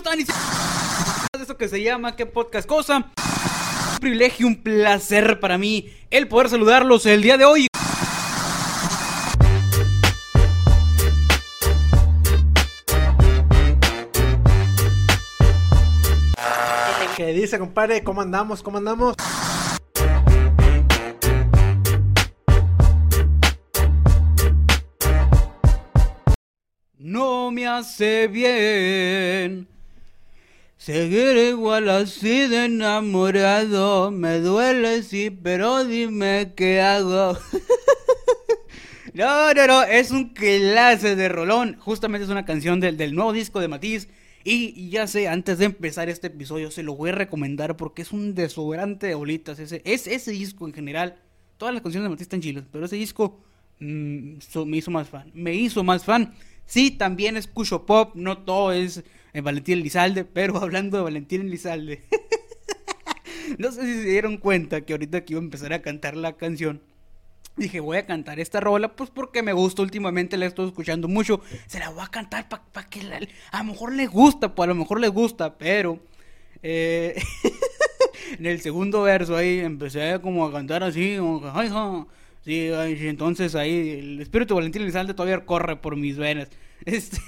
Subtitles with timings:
[0.00, 0.18] están?
[1.40, 2.96] Eso que se llama ¿Qué podcast cosa?
[2.96, 7.66] Un privilegio, un placer para mí el poder saludarlos el día de hoy.
[17.16, 18.02] ¿Qué dice, compadre?
[18.02, 18.62] ¿Cómo andamos?
[18.62, 19.14] ¿Cómo andamos?
[26.96, 29.68] No me hace bien
[30.80, 34.10] seguir igual así de enamorado.
[34.10, 37.38] Me duele, sí, pero dime qué hago.
[39.14, 41.76] no, no, no, es un clase de rolón.
[41.78, 44.08] Justamente es una canción del, del nuevo disco de Matiz.
[44.42, 48.10] Y, ya sé, antes de empezar este episodio, se lo voy a recomendar porque es
[48.10, 49.58] un desobrante de bolitas.
[49.58, 51.20] Ese, es, ese disco en general.
[51.58, 53.38] Todas las canciones de Matiz están chilas, pero ese disco
[53.80, 55.30] mm, me hizo más fan.
[55.34, 56.32] Me hizo más fan.
[56.64, 62.02] Sí, también escucho pop, no todo es Valentín Elizalde, pero hablando de Valentín Elizalde,
[63.58, 66.36] no sé si se dieron cuenta que ahorita que iba a empezar a cantar la
[66.36, 66.82] canción,
[67.56, 71.40] dije voy a cantar esta rola, pues porque me gusta últimamente, la estoy escuchando mucho,
[71.66, 73.20] se la voy a cantar para que la-
[73.52, 76.00] a lo mejor le gusta, pues a lo mejor le gusta, pero
[76.62, 77.20] eh,
[78.38, 82.06] en el segundo verso ahí empecé como a cantar así, como que, "Ay, ja".
[82.42, 82.68] Sí,
[83.06, 86.48] entonces ahí el espíritu Valentín Elizalde todavía corre por mis venas.
[86.86, 87.18] Este...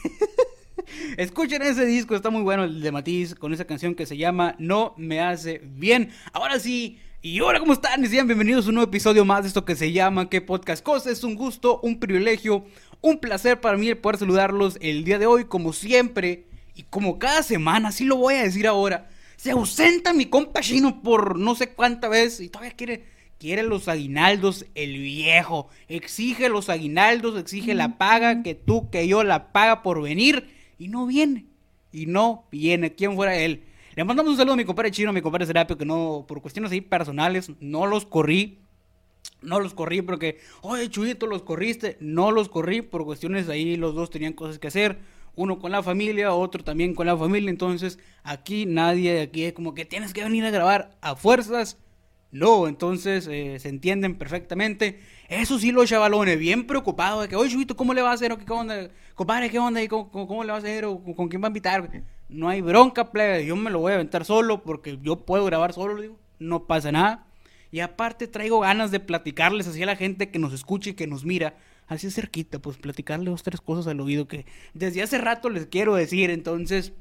[1.17, 4.55] Escuchen ese disco, está muy bueno el de Matiz con esa canción que se llama
[4.59, 6.11] No me hace bien.
[6.33, 8.05] Ahora sí, y hola, ¿cómo están?
[8.05, 10.83] Y sean bienvenidos a un nuevo episodio más de esto que se llama ¿Qué podcast
[10.83, 11.11] cosa?
[11.11, 12.65] Es un gusto, un privilegio,
[13.01, 17.43] un placer para mí poder saludarlos el día de hoy, como siempre, y como cada
[17.43, 19.09] semana, así lo voy a decir ahora.
[19.37, 23.05] Se ausenta mi compa chino por no sé cuánta vez y todavía quiere
[23.43, 25.69] quiere los aguinaldos el viejo.
[25.89, 30.61] Exige los aguinaldos, exige la paga, que tú, que yo la paga por venir.
[30.83, 31.47] Y no viene.
[31.92, 32.92] Y no viene.
[32.92, 33.62] ¿Quién fuera él?
[33.95, 36.42] Le mandamos un saludo a mi compadre chino, a mi compadre Serapio, que no, por
[36.42, 38.58] cuestiones ahí personales, no los corrí.
[39.42, 41.98] No los corrí porque, oye, Chuyito, los corriste.
[42.01, 44.98] No los corrí por cuestiones ahí, los dos tenían cosas que hacer.
[45.36, 47.51] Uno con la familia, otro también con la familia.
[47.51, 51.78] Entonces, aquí nadie, aquí es como que tienes que venir a grabar a fuerzas.
[52.33, 55.01] No, entonces eh, se entienden perfectamente.
[55.29, 58.33] Eso sí, los chavalones, bien preocupados de que, oye, Chubito, ¿cómo le va a hacer?
[58.33, 58.89] ¿O qué onda?
[59.15, 59.83] Compadre, ¿qué onda?
[59.83, 60.87] ¿Y cómo, cómo- cómo le va a hacer?
[60.87, 62.03] ¿O con quién va a invitar?
[62.31, 63.45] No hay bronca, plebe.
[63.45, 66.19] Yo me lo voy a aventar solo porque yo puedo grabar solo, digo.
[66.39, 67.27] No pasa nada.
[67.70, 71.07] Y aparte traigo ganas de platicarles así a la gente que nos escucha y que
[71.07, 71.55] nos mira.
[71.87, 75.95] Así cerquita, pues platicarle dos, tres cosas al oído que desde hace rato les quiero
[75.95, 76.31] decir.
[76.31, 76.93] Entonces,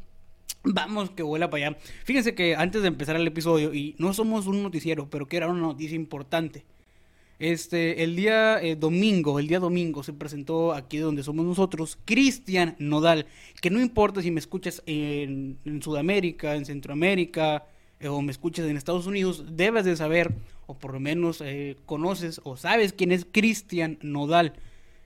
[0.64, 1.78] Vamos, que vuela para allá.
[2.04, 5.48] Fíjense que antes de empezar el episodio, y no somos un noticiero, pero que era
[5.48, 6.64] una noticia importante.
[7.42, 12.76] Este, el día eh, domingo, el día domingo se presentó aquí donde somos nosotros, Cristian
[12.78, 13.26] Nodal,
[13.60, 17.66] que no importa si me escuchas en, Sudamérica, en Centroamérica,
[18.00, 20.36] eh, o me escuchas en Estados Unidos, debes de saber,
[20.68, 24.54] o por lo menos eh, conoces o sabes quién es Cristian Nodal.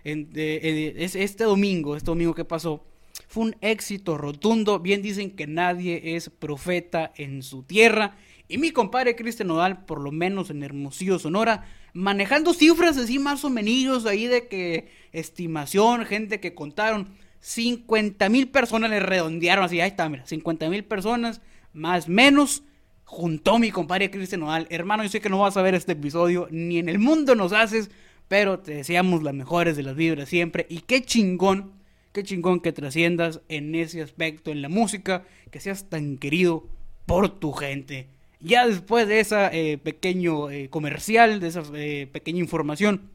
[0.03, 2.83] Es este domingo, este domingo que pasó,
[3.27, 4.79] fue un éxito rotundo.
[4.79, 8.15] Bien dicen que nadie es profeta en su tierra.
[8.47, 13.43] Y mi compadre Cristian Nodal, por lo menos en Hermosillo, Sonora, manejando cifras así más
[13.43, 17.09] o menos ahí de que estimación, gente que contaron,
[17.39, 21.41] 50 mil personas le redondearon así, ahí está, mira, 50 mil personas,
[21.73, 22.63] más menos,
[23.03, 24.67] juntó mi compadre Cristian Nodal.
[24.69, 27.53] Hermano, yo sé que no vas a ver este episodio, ni en el mundo nos
[27.53, 27.89] haces,
[28.27, 30.65] pero te deseamos las mejores de las vibras siempre.
[30.69, 31.71] Y qué chingón,
[32.15, 36.65] qué chingón que trasciendas en ese aspecto, en la música, que seas tan querido
[37.05, 38.07] por tu gente.
[38.39, 43.11] Ya después de esa eh, pequeño eh, comercial, de esa eh, pequeña información,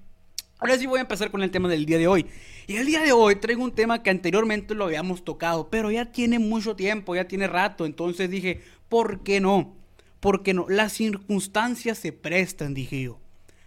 [0.63, 2.27] Ahora sí voy a empezar con el tema del día de hoy.
[2.67, 6.13] Y el día de hoy traigo un tema que anteriormente lo habíamos tocado, pero ya
[6.13, 7.87] tiene mucho tiempo, ya tiene rato.
[7.87, 9.75] Entonces dije, ¿por qué no?
[10.21, 10.67] ¿Por qué no?
[10.69, 13.19] Las circunstancias se prestan, dije yo.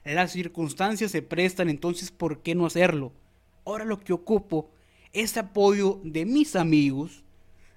[0.06, 3.12] Las circunstancias se prestan, entonces ¿por qué no hacerlo?
[3.66, 4.70] Ahora lo que ocupo
[5.14, 7.24] es apoyo de mis amigos,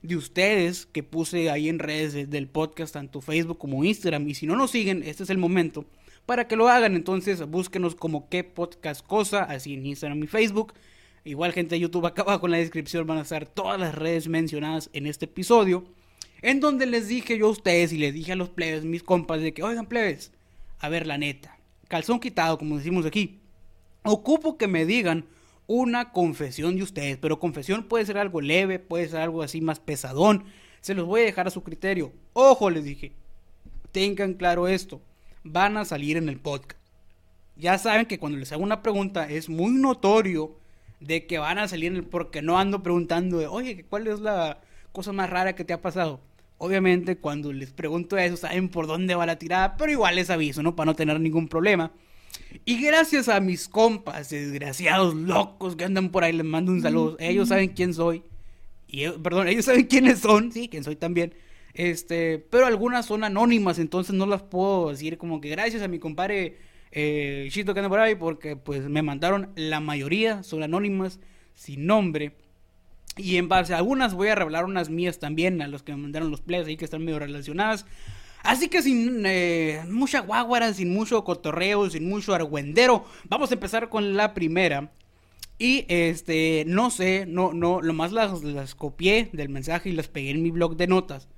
[0.03, 4.29] de ustedes que puse ahí en redes de- del podcast, tanto Facebook como Instagram.
[4.29, 5.85] Y si no nos siguen, este es el momento
[6.27, 6.95] para que lo hagan.
[6.95, 10.75] Entonces búsquenos como qué podcast cosa, así en Instagram y Facebook.
[11.25, 14.29] Igual gente de YouTube acá abajo en la descripción van a estar todas las redes
[14.29, 15.85] mencionadas en este episodio.
[16.43, 19.41] En donde les dije yo a ustedes y les dije a los plebes, mis compas,
[19.41, 20.33] de que, oigan plebes,
[20.79, 23.41] a ver la neta, calzón quitado como decimos aquí.
[24.05, 25.25] Ocupo que me digan
[25.67, 29.81] una confesión de ustedes, pero confesión puede ser algo leve, puede ser algo así más
[29.81, 30.45] pesadón.
[30.81, 32.13] Se los voy a dejar a su criterio.
[32.33, 33.13] Ojo, les dije,
[33.93, 35.01] tengan claro esto,
[35.43, 36.81] van a salir en el podcast.
[37.57, 40.57] Ya saben que cuando les hago una pregunta es muy notorio
[41.01, 44.21] de que van a salir en el porque no ando preguntando de, oye, ¿cuál es
[44.21, 44.61] la
[44.93, 46.21] cosa más rara que te ha pasado?
[46.59, 50.63] Obviamente, cuando les pregunto eso, saben por dónde va la tirada, pero igual les aviso,
[50.63, 50.75] ¿no?
[50.75, 51.93] Para no tener ningún problema.
[52.65, 57.17] Y gracias a mis compas, desgraciados locos que andan por ahí, les mando un saludo.
[57.19, 58.23] Ellos saben quién soy.
[58.89, 61.35] Y, perdón, ellos saben quiénes son, sí, quién soy también.
[61.75, 65.99] Este, pero algunas son anónimas, entonces no las puedo decir como que gracias a mi
[65.99, 66.57] compadre
[66.91, 71.21] eh, Chito que anda por ahí, porque pues me mandaron la mayoría, son anónimas,
[71.55, 72.33] sin nombre.
[73.19, 75.99] Y en base a algunas voy a revelar unas mías también, a los que me
[75.99, 77.87] mandaron los plays ahí que están medio relacionadas.
[78.47, 83.89] Así que sin eh, mucha guaguara, sin mucho cotorreo, sin mucho argüendero, vamos a empezar
[83.89, 84.93] con la primera.
[85.59, 90.09] Y este, no sé, no, no, lo más las, las copié del mensaje y las
[90.09, 91.29] pegué en mi blog de notas.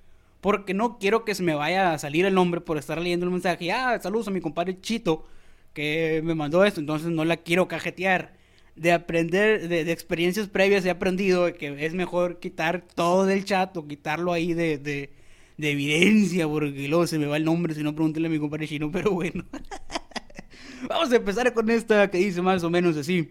[0.40, 3.32] Porque no quiero que se me vaya a salir el nombre por estar leyendo el
[3.32, 3.72] mensaje.
[3.72, 5.26] Ah, saludos a mi compadre Chito
[5.72, 8.36] que me mandó esto, entonces no la quiero cajetear.
[8.76, 13.88] De aprender, de, experiencias previas he aprendido que es mejor quitar todo del chat o
[13.88, 15.10] quitarlo ahí de, de,
[15.58, 18.90] evidencia, porque luego se me va el nombre si no pregúntele a mi compadre chino,
[18.90, 19.44] pero bueno.
[20.88, 23.30] Vamos a empezar con esta que dice más o menos así.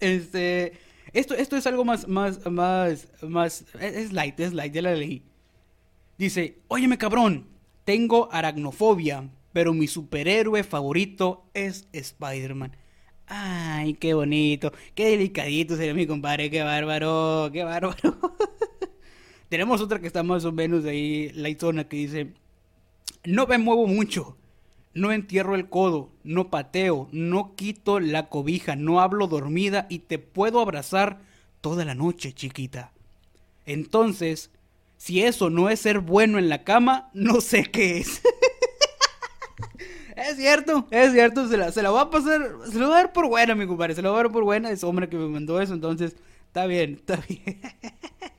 [0.00, 0.72] Este,
[1.12, 5.22] esto, esto es algo más, más, más, más, es light, es light, ya la leí.
[6.18, 7.46] Dice, óyeme cabrón,
[7.84, 12.76] tengo aracnofobia, pero mi superhéroe favorito es Spider-Man.
[13.26, 18.18] Ay, qué bonito, qué delicadito sería mi compadre, qué bárbaro, qué bárbaro.
[19.48, 22.32] Tenemos otra que está más o menos ahí, la zona que dice,
[23.24, 24.36] no me muevo mucho,
[24.94, 30.18] no entierro el codo, no pateo, no quito la cobija, no hablo dormida y te
[30.18, 31.20] puedo abrazar
[31.60, 32.92] toda la noche, chiquita.
[33.66, 34.50] Entonces,
[34.96, 38.22] si eso no es ser bueno en la cama, no sé qué es.
[40.16, 43.02] es cierto, es cierto, se la, se la va a pasar, se la va a
[43.02, 45.16] dar por buena, mi compadre, se la va a dar por buena, es hombre que
[45.16, 46.16] me mandó eso, entonces,
[46.46, 47.60] está bien, está bien.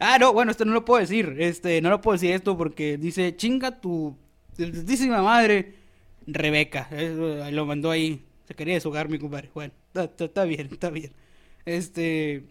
[0.00, 2.96] ah, no, bueno, esto no lo puedo decir, este, no lo puedo decir esto porque
[2.96, 4.16] dice, chinga tu
[4.56, 5.74] santísima madre,
[6.26, 6.88] Rebeca,
[7.52, 11.12] lo mandó ahí, se quería deshogar mi compadre, bueno, está bien, está bien.
[11.64, 12.44] Este,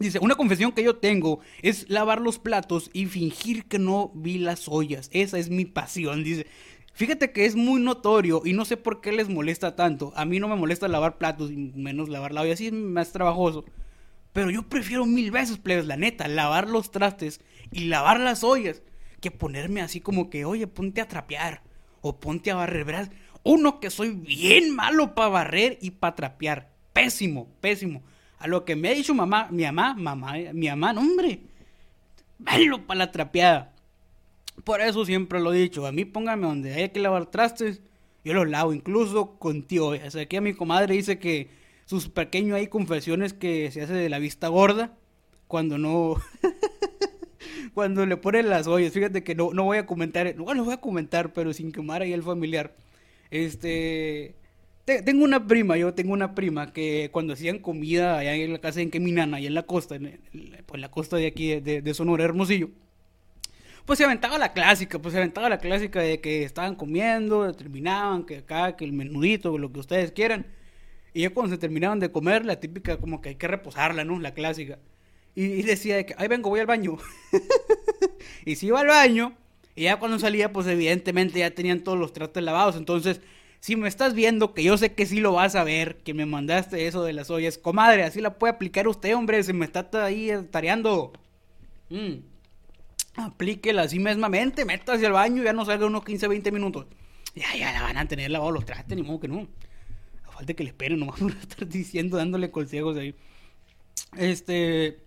[0.00, 4.38] Dice, una confesión que yo tengo es lavar los platos y fingir que no vi
[4.38, 5.10] las ollas.
[5.12, 6.24] Esa es mi pasión.
[6.24, 6.46] Dice,
[6.94, 10.14] fíjate que es muy notorio y no sé por qué les molesta tanto.
[10.16, 12.54] A mí no me molesta lavar platos y menos lavar la olla.
[12.54, 13.66] Así es más trabajoso.
[14.32, 17.40] Pero yo prefiero mil veces, plebes, la neta, lavar los trastes
[17.70, 18.82] y lavar las ollas
[19.20, 21.62] que ponerme así como que, oye, ponte a trapear
[22.00, 22.84] o ponte a barrer.
[22.84, 23.10] Verás,
[23.42, 26.70] uno que soy bien malo para barrer y para trapear.
[26.92, 28.02] Pésimo, pésimo.
[28.38, 31.40] A lo que me ha dicho mamá, mi mamá, mamá, mi mamá, no, hombre,
[32.38, 33.74] malo para la trapeada.
[34.64, 37.82] Por eso siempre lo he dicho, a mí póngame donde hay que lavar trastes,
[38.24, 39.88] yo los lavo, incluso contigo.
[39.88, 41.50] O sea, aquí a mi comadre dice que
[41.90, 44.96] sus pequeños hay confesiones que se hace de la vista gorda
[45.48, 46.14] cuando no...
[47.74, 48.92] cuando le ponen las ollas.
[48.92, 52.12] Fíjate que no, no voy a comentar, bueno, voy a comentar, pero sin quemar ahí
[52.12, 52.76] el familiar.
[53.32, 54.36] Este,
[54.84, 58.80] tengo una prima, yo tengo una prima que cuando hacían comida allá en la casa
[58.80, 60.20] en Keminana, allá en la costa, en,
[60.66, 62.70] pues la costa de aquí de, Sonora, Hermosillo,
[63.84, 68.26] pues se aventaba la clásica, pues se aventaba la clásica de que estaban comiendo, terminaban,
[68.26, 70.46] que acá, que el menudito, lo que ustedes quieran.
[71.12, 74.18] Y ya cuando se terminaban de comer, la típica como que hay que reposarla, ¿no?
[74.18, 74.78] La clásica.
[75.34, 76.98] Y, decía de que, ahí vengo, voy al baño.
[78.44, 79.34] y si iba al baño,
[79.74, 82.76] y ya cuando salía, pues evidentemente ya tenían todos los tratos lavados.
[82.76, 83.20] Entonces,
[83.60, 86.26] si me estás viendo, que yo sé que sí lo vas a ver, que me
[86.26, 89.88] mandaste eso de las ollas, comadre, así la puede aplicar usted, hombre, se me está
[90.04, 91.12] ahí tareando.
[91.90, 92.14] Mm.
[93.16, 96.86] Aplíquela así mismamente, métase al baño ya no salga unos 15, 20 minutos.
[97.34, 99.46] Ya, ya la van a tener lavado los trastes, ni modo que no.
[100.40, 103.14] Falta que le esperen, nomás estar diciendo, dándole consejos ahí.
[104.16, 104.98] Este.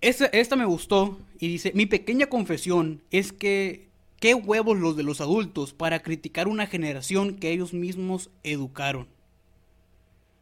[0.00, 3.90] Esta, esta me gustó y dice: Mi pequeña confesión es que
[4.20, 9.08] Qué huevos los de los adultos para criticar una generación que ellos mismos educaron.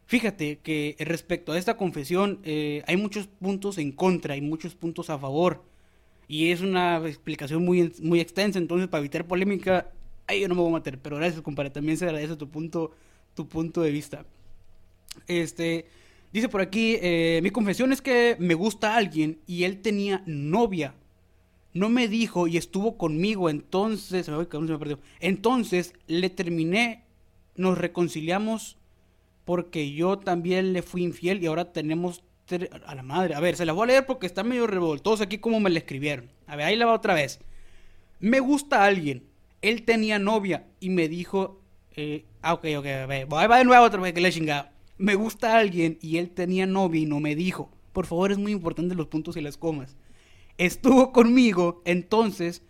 [0.05, 5.09] Fíjate que respecto a esta confesión eh, hay muchos puntos en contra y muchos puntos
[5.09, 5.63] a favor.
[6.27, 9.89] Y es una explicación muy, muy extensa, entonces para evitar polémica,
[10.27, 10.99] ahí yo no me voy a meter.
[10.99, 12.91] Pero gracias, compadre, también se agradece tu punto,
[13.33, 14.25] tu punto de vista.
[15.27, 15.87] Este,
[16.31, 20.95] dice por aquí, eh, mi confesión es que me gusta alguien y él tenía novia
[21.73, 24.29] no me dijo y estuvo conmigo, entonces.
[25.19, 27.05] Entonces le terminé,
[27.55, 28.77] nos reconciliamos
[29.45, 32.23] porque yo también le fui infiel y ahora tenemos
[32.85, 33.35] a la madre.
[33.35, 35.79] A ver, se la voy a leer porque está medio revoltoso aquí como me la
[35.79, 36.29] escribieron.
[36.47, 37.39] A ver, ahí la va otra vez.
[38.19, 39.23] Me gusta alguien.
[39.61, 41.61] Él tenía novia y me dijo,
[41.95, 44.71] eh, ah, ok, ok, a ver, va de nuevo otra vez que le chingada.
[44.97, 47.71] Me gusta alguien y él tenía novia y no me dijo.
[47.93, 49.95] Por favor, es muy importante los puntos y las comas.
[50.57, 52.63] estuvo conmigo, entonces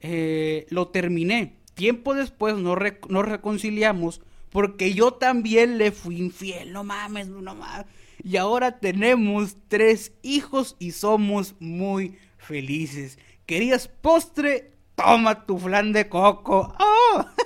[0.00, 1.56] eh, lo terminé.
[1.74, 2.78] Tiempo después nos,
[3.08, 7.86] nos reconciliamos porque yo también le fui infiel, no mames, no mames.
[8.24, 13.18] Y ahora tenemos tres hijos y somos muy felices.
[13.44, 14.72] ¿Querías postre?
[14.94, 16.74] Toma tu flan de coco.
[16.78, 17.24] ¡Oh!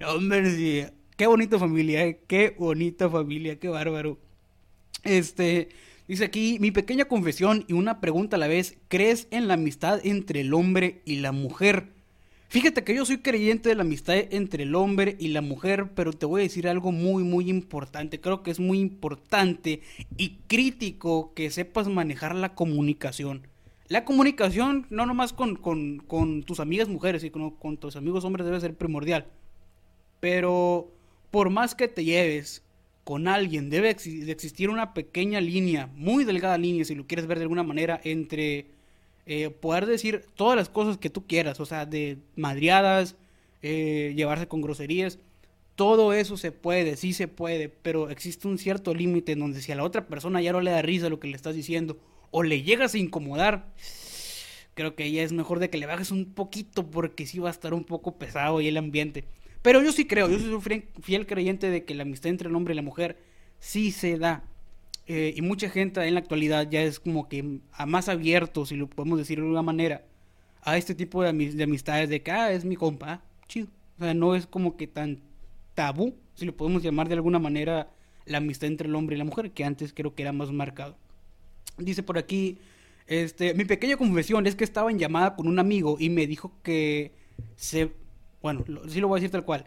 [0.06, 0.84] Hombre, sí.
[1.16, 2.20] Qué bonita familia, eh.
[2.26, 4.18] qué bonita familia, qué bárbaro.
[5.04, 5.68] Este,
[6.08, 10.00] dice aquí, mi pequeña confesión y una pregunta a la vez, ¿crees en la amistad
[10.04, 11.88] entre el hombre y la mujer?
[12.48, 16.12] Fíjate que yo soy creyente de la amistad entre el hombre y la mujer, pero
[16.12, 18.20] te voy a decir algo muy, muy importante.
[18.20, 19.82] Creo que es muy importante
[20.16, 23.46] y crítico que sepas manejar la comunicación.
[23.88, 28.60] La comunicación, no nomás con, con, tus amigas mujeres, sino con tus amigos hombres debe
[28.60, 29.26] ser primordial.
[30.20, 30.90] Pero
[31.30, 32.62] por más que te lleves
[33.04, 37.44] con alguien, debe existir una pequeña línea, muy delgada línea, si lo quieres ver de
[37.44, 38.66] alguna manera, entre
[39.26, 43.16] eh, poder decir todas las cosas que tú quieras, o sea, de madriadas,
[43.62, 45.18] eh, llevarse con groserías,
[45.76, 49.72] todo eso se puede, sí se puede, pero existe un cierto límite en donde si
[49.72, 51.96] a la otra persona ya no le da risa lo que le estás diciendo,
[52.30, 53.66] o le llegas a incomodar,
[54.74, 57.52] creo que ya es mejor de que le bajes un poquito porque sí va a
[57.52, 59.24] estar un poco pesado ahí el ambiente.
[59.62, 62.72] Pero yo sí creo, yo soy fiel creyente de que la amistad entre el hombre
[62.72, 63.18] y la mujer
[63.58, 64.42] sí se da.
[65.06, 68.76] Eh, y mucha gente en la actualidad ya es como que a más abierto, si
[68.76, 70.04] lo podemos decir de alguna manera,
[70.62, 73.68] a este tipo de, amistades de que, ah, es mi compa, chido.
[73.98, 75.20] O sea, no es como que tan
[75.74, 77.90] tabú, si lo podemos llamar de alguna manera,
[78.24, 80.96] la amistad entre el hombre y la mujer, que antes creo que era más marcado.
[81.76, 82.58] Dice por aquí,
[83.06, 86.52] este, mi pequeña confesión es que estaba en llamada con un amigo y me dijo
[86.62, 87.12] que
[87.56, 87.90] se,
[88.42, 89.66] bueno, sí lo voy a decir tal cual.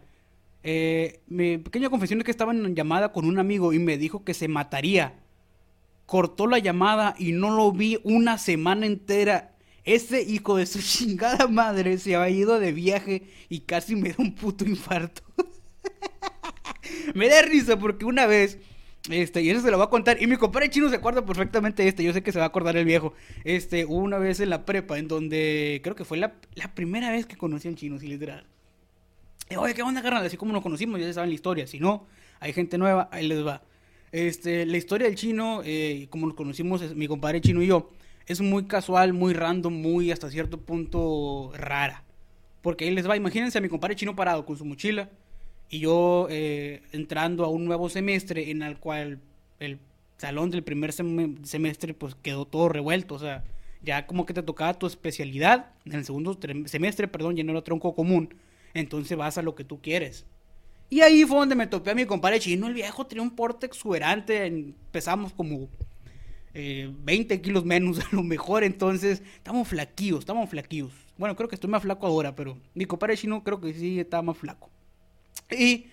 [0.63, 4.23] Eh, mi pequeña confesión es que estaba en llamada con un amigo y me dijo
[4.23, 5.23] que se mataría
[6.05, 9.55] cortó la llamada y no lo vi una semana entera.
[9.83, 14.15] Ese hijo de su chingada madre se había ido de viaje y casi me da
[14.19, 15.21] un puto infarto.
[17.15, 18.59] me da risa porque una vez,
[19.09, 21.83] este, y eso se lo va a contar, y mi compadre chino se acuerda perfectamente
[21.83, 23.13] de este, yo sé que se va a acordar el viejo.
[23.43, 26.33] Este, una vez en la prepa, en donde creo que fue la,
[26.73, 28.45] primera vez que conocí al chino, si literal.
[29.57, 30.25] Oye, ¿qué onda, carnal?
[30.25, 31.67] Así como nos conocimos, ya saben la historia.
[31.67, 32.07] Si no,
[32.39, 33.61] hay gente nueva, ahí les va.
[34.11, 37.91] Este, la historia del chino, eh, como nos conocimos mi compadre chino y yo,
[38.25, 42.03] es muy casual, muy random, muy hasta cierto punto rara.
[42.61, 45.09] Porque ahí les va, imagínense a mi compadre chino parado con su mochila
[45.69, 49.19] y yo eh, entrando a un nuevo semestre en el cual
[49.59, 49.79] el
[50.17, 53.43] salón del primer semestre pues quedó todo revuelto, o sea,
[53.81, 57.63] ya como que te tocaba tu especialidad, en el segundo semestre, perdón, ya no era
[57.63, 58.33] tronco común,
[58.73, 60.25] entonces vas a lo que tú quieres.
[60.89, 62.67] Y ahí fue donde me topé a mi compadre chino.
[62.67, 64.45] El viejo tenía un porte exuberante.
[64.45, 65.67] Empezamos como
[66.53, 68.63] 20 eh, kilos menos a lo mejor.
[68.63, 70.91] Entonces, estamos flaquillos, estamos flaquillos.
[71.17, 74.21] Bueno, creo que estoy más flaco ahora, pero mi compadre chino creo que sí estaba
[74.21, 74.69] más flaco.
[75.49, 75.87] Y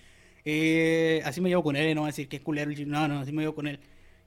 [0.45, 2.99] eh, así me llevo con él, no voy a decir que culero el chino.
[2.99, 3.79] No, no, así me llevo con él.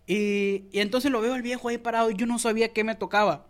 [0.06, 2.10] Y, entonces lo veo al viejo ahí parado.
[2.10, 3.46] Y yo no sabía qué me tocaba.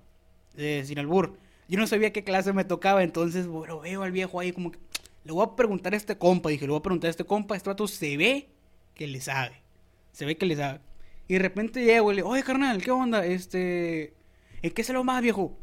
[0.56, 1.38] Eh, sin albur.
[1.68, 3.02] Yo no sabía qué clase me tocaba.
[3.02, 4.78] Entonces, bueno, veo al viejo ahí como que
[5.24, 6.50] le voy a preguntar a este compa.
[6.50, 7.56] Dije, le voy a preguntar a este compa.
[7.56, 8.48] Este vato se ve
[8.94, 9.62] que le sabe.
[10.12, 10.80] Se ve que le sabe.
[11.26, 13.24] Y de repente llego y le oye, carnal, ¿qué onda?
[13.24, 14.12] Este.
[14.62, 15.56] ¿En qué se lo más, viejo?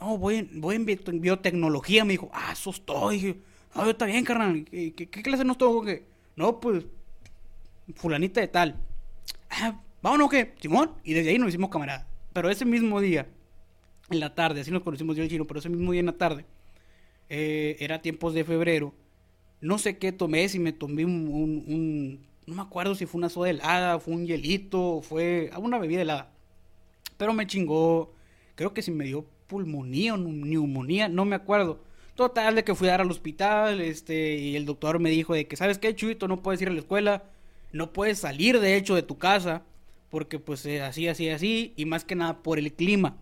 [0.00, 2.04] No, voy en, voy en biotecnología.
[2.04, 3.16] Me dijo, ah, eso estoy.
[3.16, 3.36] Dije,
[3.74, 4.64] no, yo está bien, carnal.
[4.70, 6.02] ¿Qué, clase no estoy?
[6.36, 6.84] No, pues.
[7.94, 8.76] Fulanita de tal.
[9.48, 10.54] Ah, vámonos, ¿qué?
[10.60, 10.92] Simón.
[11.04, 12.06] Y desde ahí nos hicimos camaradas.
[12.34, 13.26] Pero ese mismo día,
[14.10, 16.18] en la tarde, así nos conocimos yo y chino, pero ese mismo día en la
[16.18, 16.44] tarde,
[17.30, 18.92] eh, era tiempos de febrero
[19.60, 23.50] no sé qué tomé, si me tomé un, no me acuerdo si fue una soda
[23.50, 26.30] helada, fue un hielito, fue una bebida helada.
[27.16, 28.12] Pero me chingó,
[28.54, 31.80] creo que si me dio pulmonía o neumonía, no me acuerdo.
[32.14, 35.46] Total de que fui a dar al hospital, este, y el doctor me dijo de
[35.46, 36.28] que, ¿sabes qué, Chuito?
[36.28, 37.24] No puedes ir a la escuela,
[37.72, 39.64] no puedes salir de hecho de tu casa,
[40.10, 43.16] porque pues eh, así, así, así, y más que nada por el clima.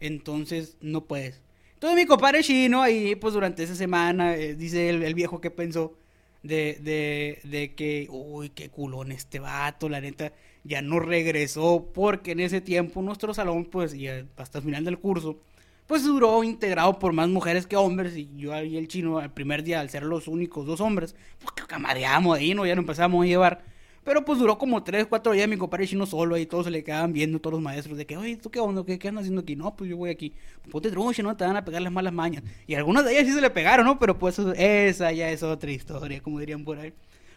[0.00, 1.42] Entonces, no puedes.
[1.76, 5.98] Entonces mi compadre chino ahí, pues durante esa semana, eh, dice el, viejo que pensó
[6.42, 10.32] de, de, de que, uy, qué culón este vato, la neta,
[10.64, 14.98] ya no regresó, porque en ese tiempo nuestro salón, pues, ya hasta el final del
[14.98, 15.38] curso,
[15.86, 19.62] pues duró integrado por más mujeres que hombres, y yo y el chino, el primer
[19.62, 22.64] día, al ser los únicos dos hombres, pues que camareamos ahí, ¿no?
[22.64, 23.75] Ya nos empezamos a llevar.
[24.06, 26.84] Pero pues duró como 3, 4 días mi compadre chino solo ahí, todos se le
[26.84, 28.84] quedaban viendo, todos los maestros, de que, oye, ¿tú qué onda?
[28.86, 29.56] ¿Qué, qué andas haciendo aquí?
[29.56, 30.32] No, pues yo voy aquí.
[30.70, 31.36] Ponte truche, ¿no?
[31.36, 32.44] Te van a pegar las malas mañas.
[32.68, 33.98] Y algunos de ellas sí se le pegaron, ¿no?
[33.98, 36.92] Pero pues esa ya es otra historia, como dirían por ahí.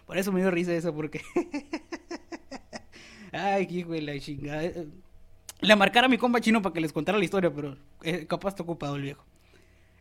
[0.05, 1.21] Por eso me dio risa eso, porque...
[3.31, 4.71] Ay, qué hijo de la chingada.
[5.61, 8.49] le marcara a mi compa chino para que les contara la historia, pero eh, capaz
[8.49, 9.25] está ocupado el viejo.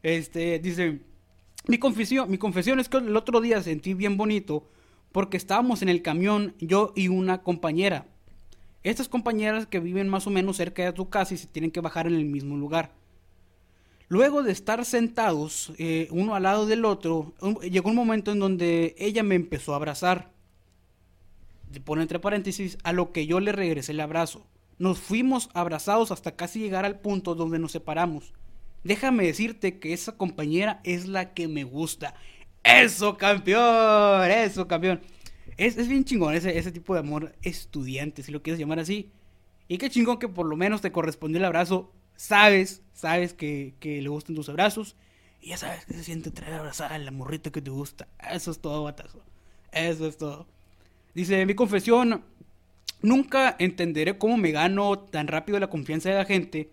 [0.03, 1.01] Este, dice,
[1.67, 4.69] mi confesión, mi confesión es que el otro día sentí bien bonito
[5.13, 8.07] porque estábamos en el camión yo y una compañera.
[8.83, 11.81] Estas compañeras que viven más o menos cerca de tu casa y se tienen que
[11.81, 12.93] bajar en el mismo lugar.
[14.09, 17.35] Luego de estar sentados eh, uno al lado del otro,
[17.71, 20.31] llegó un momento en donde ella me empezó a abrazar.
[21.73, 24.47] Se pone entre paréntesis, a lo que yo le regresé el abrazo.
[24.79, 28.33] Nos fuimos abrazados hasta casi llegar al punto donde nos separamos.
[28.85, 32.15] Déjame decirte que esa compañera es la que me gusta.
[32.63, 35.01] Eso, campeón, eso, campeón.
[35.57, 39.11] Es, es bien chingón ese, ese tipo de amor estudiante, si lo quieres llamar así.
[39.69, 41.93] Y qué chingón que por lo menos te correspondió el abrazo.
[42.17, 44.97] Sabes, sabes que, que le gustan tus abrazos.
[45.41, 48.09] Y ya sabes que se siente traer abrazar a la morrita que te gusta.
[48.31, 49.23] Eso es todo, batazo.
[49.73, 50.47] Eso es todo.
[51.15, 52.25] Dice, mi confesión,
[53.01, 56.71] Nunca entenderé cómo me gano tan rápido la confianza de la gente.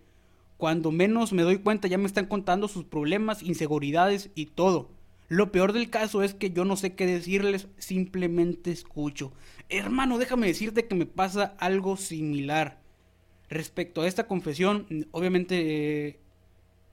[0.56, 4.90] Cuando menos me doy cuenta ya me están contando sus problemas, inseguridades y todo.
[5.28, 9.32] Lo peor del caso es que yo no sé qué decirles, simplemente escucho.
[9.68, 12.80] Hermano, déjame decirte que me pasa algo similar.
[13.48, 16.20] Respecto a esta confesión, obviamente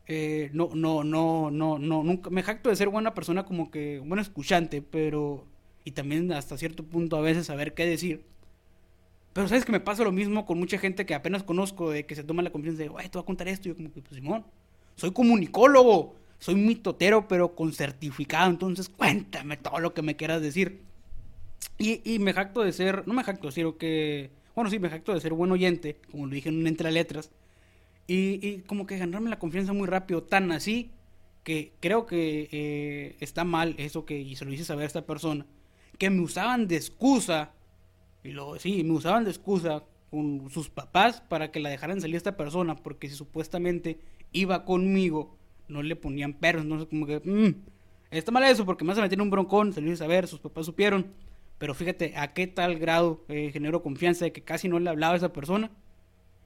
[0.07, 3.99] eh, no, no, no, no, no, nunca me jacto de ser buena persona como que
[3.99, 5.45] buen escuchante, pero
[5.85, 8.25] y también hasta cierto punto a veces saber qué decir.
[9.33, 12.15] Pero sabes que me pasa lo mismo con mucha gente que apenas conozco, de que
[12.15, 13.69] se toma la confianza de, güey, te voy a contar esto.
[13.69, 14.45] Yo como que, pues Simón,
[14.95, 18.50] soy comunicólogo, soy mitotero, pero con certificado.
[18.50, 20.81] Entonces cuéntame todo lo que me quieras decir.
[21.77, 25.21] Y, me jacto de ser, no me jacto, sino que, bueno, sí, me jacto de
[25.21, 27.31] ser buen oyente, como lo dije en un entre letras.
[28.07, 30.91] Y, como que ganarme la confianza muy rápido, tan así
[31.45, 35.05] que creo que eh, está mal eso que, y se lo hice saber a esta
[35.05, 35.45] persona,
[35.97, 37.53] que me usaban de excusa
[38.21, 42.15] y luego, sí, me usaban de excusa con sus papás para que la dejaran salir
[42.15, 43.99] a esta persona, porque si supuestamente
[44.34, 47.56] iba conmigo, no le ponían perros, no como que, mmm,
[48.12, 50.65] está mal eso, porque más se metieron un broncón, se lo hice saber, sus papás
[50.65, 51.08] supieron,
[51.58, 55.13] pero fíjate a qué tal grado eh, generó confianza de que casi no le hablaba
[55.13, 55.71] a esa persona,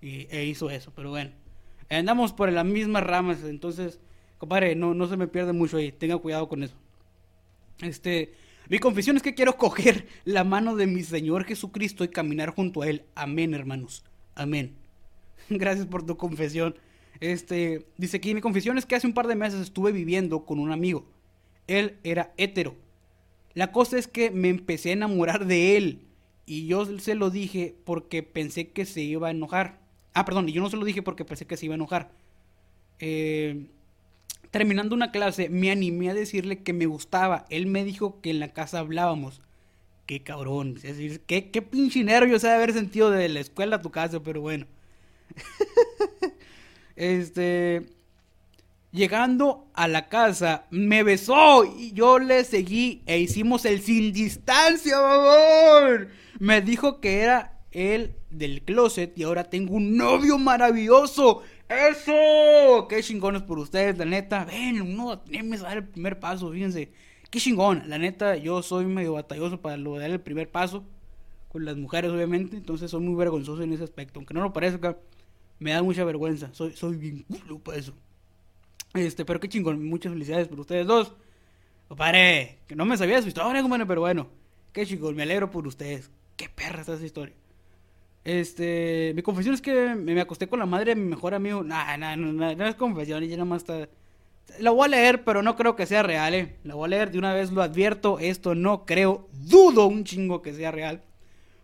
[0.01, 1.31] y e hizo eso, pero bueno,
[1.89, 3.99] andamos por las mismas ramas, entonces,
[4.37, 6.75] compadre, no, no se me pierde mucho ahí, tenga cuidado con eso.
[7.81, 8.33] Este,
[8.69, 12.81] mi confesión es que quiero coger la mano de mi Señor Jesucristo y caminar junto
[12.81, 13.03] a Él.
[13.15, 14.03] Amén, hermanos.
[14.35, 14.75] Amén.
[15.49, 16.75] Gracias por tu confesión.
[17.19, 20.59] Este, dice aquí, mi confesión es que hace un par de meses estuve viviendo con
[20.59, 21.05] un amigo.
[21.67, 22.75] Él era hétero.
[23.53, 26.01] La cosa es que me empecé a enamorar de él.
[26.45, 29.79] Y yo se lo dije porque pensé que se iba a enojar.
[30.13, 32.11] Ah, perdón, yo no se lo dije porque pensé que se iba a enojar.
[32.99, 33.67] Eh,
[34.51, 37.45] Terminando una clase, me animé a decirle que me gustaba.
[37.49, 39.41] Él me dijo que en la casa hablábamos.
[40.05, 40.75] Qué cabrón.
[40.77, 44.21] Es decir, qué, qué pinche nervio se haber sentido de la escuela a tu casa,
[44.21, 44.65] pero bueno.
[46.97, 47.85] este.
[48.91, 54.97] Llegando a la casa, me besó y yo le seguí e hicimos el sin distancia,
[54.97, 56.07] favor.
[56.39, 61.43] Me dijo que era él del closet y ahora tengo un novio maravilloso.
[61.69, 62.87] ¡Eso!
[62.87, 64.45] ¡Qué chingones por ustedes, la neta!
[64.45, 66.91] Ven, uno tiene que dar el primer paso, fíjense.
[67.29, 67.83] ¡Qué chingón!
[67.87, 70.85] La neta, yo soy medio batalloso para lo de dar el primer paso.
[71.49, 72.55] Con las mujeres, obviamente.
[72.55, 74.19] Entonces soy muy vergonzoso en ese aspecto.
[74.19, 74.97] Aunque no lo parezca,
[75.59, 76.53] me da mucha vergüenza.
[76.53, 77.93] Soy, soy bien culo para eso.
[78.93, 79.85] Este, pero qué chingón.
[79.87, 81.13] Muchas felicidades por ustedes dos.
[81.87, 84.27] Compadre, que no me sabía su historia, compadre, pero bueno.
[84.73, 86.11] Qué chingón, me alegro por ustedes.
[86.35, 87.35] Qué perra está esa historia.
[88.23, 91.63] Este, mi confesión es que me, acosté con la madre de mi mejor amigo.
[91.63, 93.87] Nah, nah, no, no, no es confesión, ya más está.
[94.59, 96.55] La voy a leer, pero no creo que sea real, eh.
[96.63, 98.19] La voy a leer de una vez, lo advierto.
[98.19, 101.03] Esto no creo, dudo un chingo que sea real.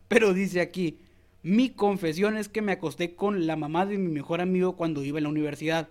[0.08, 1.00] Pero dice aquí:
[1.44, 5.20] Mi confesión es que me acosté con la mamá de mi mejor amigo cuando iba
[5.20, 5.90] en la universidad.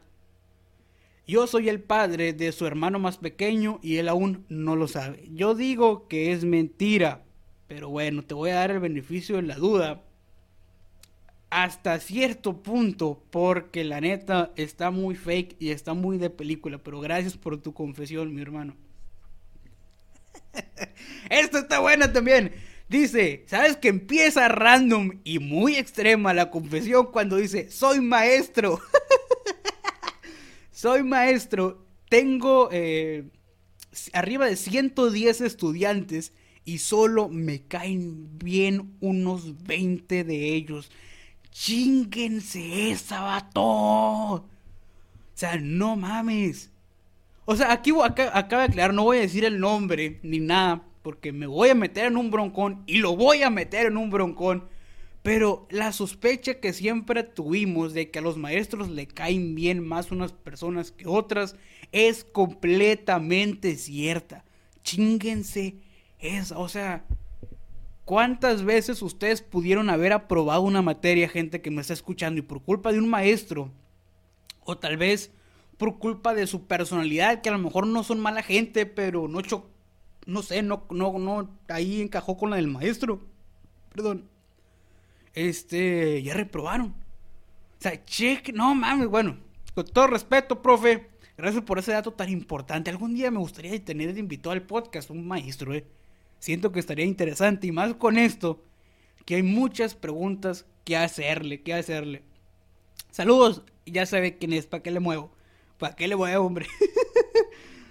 [1.27, 5.29] Yo soy el padre de su hermano más pequeño y él aún no lo sabe.
[5.33, 7.23] Yo digo que es mentira,
[7.69, 10.03] pero bueno, te voy a dar el beneficio de la duda
[11.51, 16.99] hasta cierto punto, porque la neta está muy fake y está muy de película, pero
[16.99, 18.75] gracias por tu confesión, mi hermano.
[21.31, 22.53] Esto está bueno también.
[22.93, 28.79] Dice, ¿sabes que empieza random y muy extrema la confesión cuando dice, soy maestro?
[30.71, 33.25] soy maestro, tengo eh,
[34.13, 36.35] arriba de 110 estudiantes
[36.67, 40.91] y solo me caen bien unos 20 de ellos.
[41.51, 43.63] Chinguense esa, vato.
[43.63, 44.45] O
[45.33, 46.69] sea, no mames.
[47.47, 51.33] O sea, aquí acaba de aclarar, no voy a decir el nombre ni nada, porque
[51.33, 54.69] me voy a meter en un broncón y lo voy a meter en un broncón.
[55.23, 60.11] Pero la sospecha que siempre tuvimos de que a los maestros le caen bien más
[60.11, 61.55] unas personas que otras
[61.93, 64.45] es completamente cierta.
[64.83, 65.77] Chinguense
[66.19, 67.05] esa, o sea,
[68.05, 72.63] ¿cuántas veces ustedes pudieron haber aprobado una materia, gente que me está escuchando, y por
[72.63, 73.71] culpa de un maestro,
[74.65, 75.33] o tal vez
[75.77, 79.41] por culpa de su personalidad, que a lo mejor no son mala gente, pero no
[80.27, 83.21] no sé, no, no, no, ahí encajó con la del maestro.
[83.91, 84.33] Perdón
[85.35, 86.89] este, ya reprobaron.
[86.89, 89.39] O sea, cheque, no mames, bueno,
[89.75, 92.91] con todo respeto, profe, gracias por ese dato tan importante.
[92.91, 95.85] Algún día me gustaría tener de invitado al podcast un maestro, eh.
[96.39, 98.65] Siento que estaría interesante y más con esto,
[99.25, 102.23] que hay muchas preguntas que hacerle, que hacerle.
[103.11, 105.33] Saludos, ya sabe quién es, ¿para qué le muevo?
[105.79, 106.67] ¿Para qué le muevo, hombre?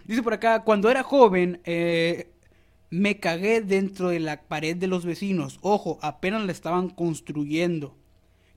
[0.06, 2.32] Dice por acá, cuando era joven, eh,
[2.90, 5.60] me cagué dentro de la pared de los vecinos.
[5.62, 7.96] Ojo, apenas la estaban construyendo.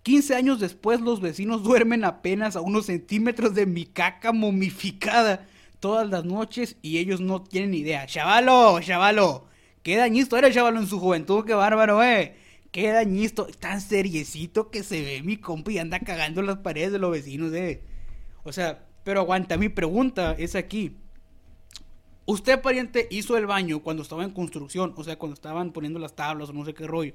[0.03, 5.47] 15 años después los vecinos duermen apenas a unos centímetros de mi caca momificada
[5.81, 8.07] todas las noches y ellos no tienen idea.
[8.07, 9.47] Chavalo, chavalo.
[9.83, 12.37] Qué dañisto era chavalo en su juventud, qué bárbaro, eh.
[12.73, 16.99] Qué dañisto, tan seriecito que se ve mi compa y anda cagando las paredes de
[16.99, 17.83] los vecinos, eh.
[18.45, 20.97] O sea, pero aguanta, mi pregunta es aquí.
[22.27, 26.15] Usted, pariente, hizo el baño cuando estaba en construcción, o sea, cuando estaban poniendo las
[26.15, 27.15] tablas o no sé qué rollo.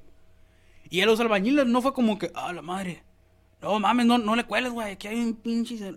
[0.90, 3.04] Y a los albañiles no fue como que, ah, la madre,
[3.62, 5.96] no mames, no, no le cueles, güey, aquí hay un pinche...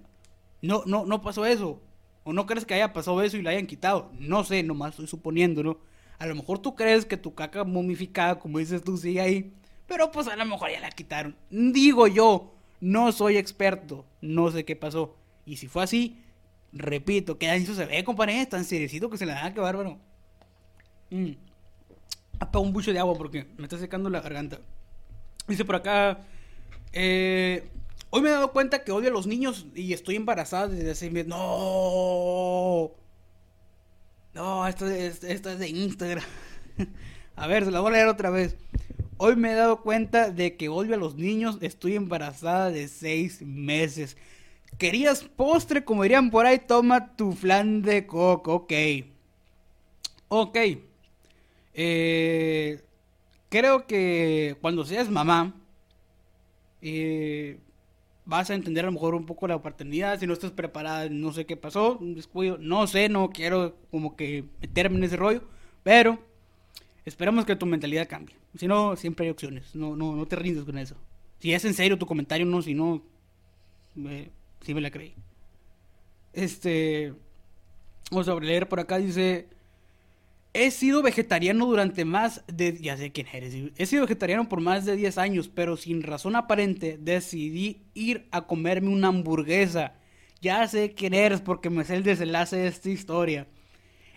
[0.62, 1.80] No, no, no pasó eso.
[2.24, 4.10] ¿O no crees que haya pasado eso y la hayan quitado?
[4.18, 5.78] No sé, nomás estoy suponiendo, ¿no?
[6.18, 9.52] A lo mejor tú crees que tu caca momificada, como dices tú, sigue ahí.
[9.88, 11.36] Pero pues a lo mejor ya la quitaron.
[11.50, 15.16] Digo yo, no soy experto, no sé qué pasó.
[15.44, 16.22] Y si fue así,
[16.72, 19.98] Repito, que eso se ve, compadre, tan seriecito que se le da, que bárbaro.
[21.10, 21.32] Mm.
[22.54, 24.58] un bucho de agua porque me está secando la garganta.
[25.46, 26.20] Dice por acá,
[26.92, 27.68] eh,
[28.10, 31.10] hoy me he dado cuenta que odio a los niños y estoy embarazada desde hace
[31.10, 31.28] meses.
[31.28, 32.92] No.
[34.34, 36.24] No, esto es, esto es de Instagram.
[37.36, 38.56] a ver, se la voy a leer otra vez.
[39.18, 41.58] Hoy me he dado cuenta de que odio a los niños.
[41.60, 44.16] Estoy embarazada de seis meses.
[44.78, 45.84] ¿Querías postre?
[45.84, 48.54] Como dirían por ahí, toma tu flan de coco.
[48.54, 48.72] Ok.
[50.28, 50.58] Ok.
[51.74, 52.82] Eh,
[53.48, 55.54] creo que cuando seas mamá,
[56.80, 57.58] eh,
[58.24, 60.18] vas a entender a lo mejor un poco la paternidad.
[60.18, 62.58] Si no estás preparada, no sé qué pasó, un descuido.
[62.58, 65.42] No sé, no quiero como que meterme en ese rollo.
[65.82, 66.18] Pero
[67.04, 68.36] esperamos que tu mentalidad cambie.
[68.56, 69.74] Si no, siempre hay opciones.
[69.74, 70.96] No, no, no te rindes con eso.
[71.40, 73.02] Si es en serio tu comentario, no, si no...
[73.96, 74.30] Eh,
[74.64, 75.14] sí me la creí.
[76.32, 77.14] Este.
[78.10, 79.48] Vamos a leer por acá, dice.
[80.54, 82.76] He sido vegetariano durante más de...
[82.76, 83.54] Ya sé quién eres.
[83.74, 88.46] He sido vegetariano por más de 10 años, pero sin razón aparente decidí ir a
[88.46, 89.94] comerme una hamburguesa.
[90.42, 93.46] Ya sé quién eres porque me sé el desenlace de esta historia.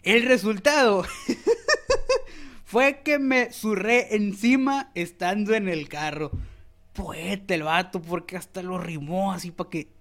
[0.04, 1.06] El resultado
[2.66, 6.32] fue que me zurré encima estando en el carro.
[6.92, 9.95] Poeta el vato, porque hasta lo rimó así para que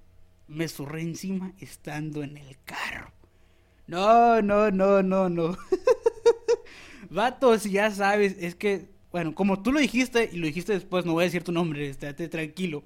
[0.48, 3.12] me zurré encima estando en el carro.
[3.86, 5.56] No, no, no, no, no.
[7.10, 11.12] Vatos, ya sabes, es que, bueno, como tú lo dijiste y lo dijiste después, no
[11.12, 12.82] voy a decir tu nombre, estate tranquilo.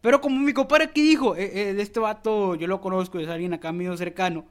[0.00, 3.52] Pero como mi compadre aquí dijo, eh, eh, este vato yo lo conozco, es alguien
[3.54, 4.46] acá medio cercano.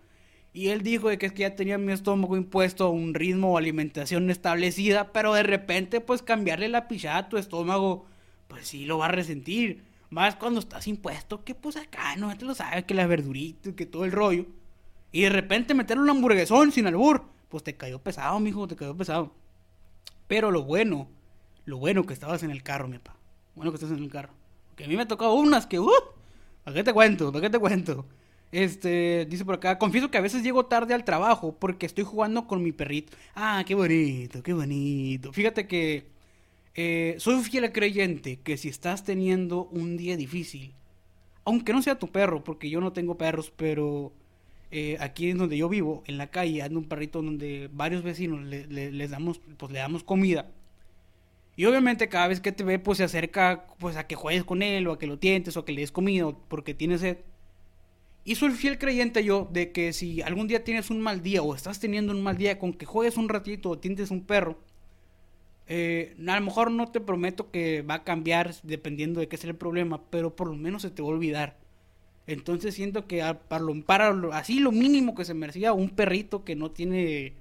[0.54, 3.54] Y él dijo de que es que ya tenía mi estómago impuesto a un ritmo
[3.54, 8.06] o alimentación establecida, pero de repente pues cambiarle la pichada a tu estómago,
[8.47, 9.84] pues sí lo va a resentir.
[10.10, 13.86] Más cuando estás impuesto, que pues acá no te lo sabes, que la verdurita, que
[13.86, 14.46] todo el rollo.
[15.12, 18.96] Y de repente meterle un hamburguesón sin albur, pues te cayó pesado, mijo, te cayó
[18.96, 19.34] pesado.
[20.28, 21.08] Pero lo bueno,
[21.65, 23.15] lo bueno que estabas en el carro, mi pa.
[23.56, 24.34] Bueno que estás en el carro.
[24.70, 25.89] Porque a mí me ha tocado unas que, uh,
[26.63, 27.32] ¿para qué te cuento?
[27.32, 28.06] ¿Para qué te cuento?
[28.52, 32.48] Este, dice por acá, confieso que a veces llego tarde al trabajo porque estoy jugando
[32.48, 33.17] con mi perrito.
[33.36, 35.34] Ah, qué bonito, qué bonito.
[35.34, 36.08] Fíjate que
[36.78, 40.76] eh, soy fiel creyente que si estás teniendo un día difícil,
[41.44, 44.13] aunque no sea tu perro, porque yo no tengo perros, pero
[44.70, 48.46] eh, aquí en donde yo vivo, en la calle, anda un perrito donde varios vecinos
[48.46, 50.52] le, les damos, pues le damos comida.
[51.56, 54.62] Y obviamente cada vez que te ve, pues se acerca pues a que juegues con
[54.62, 57.18] él, o a que lo tientes, o a que le des comida, porque tiene sed.
[58.24, 61.56] Y soy fiel creyente yo de que si algún día tienes un mal día, o
[61.56, 64.60] estás teniendo un mal día, con que juegues un ratito, o tientes un perro,
[65.67, 69.49] eh, a lo mejor no te prometo que va a cambiar dependiendo de qué sea
[69.49, 71.58] el problema, pero por lo menos se te va a olvidar.
[72.25, 76.71] Entonces siento que para, para así lo mínimo que se merecía un perrito que no
[76.71, 77.34] tiene,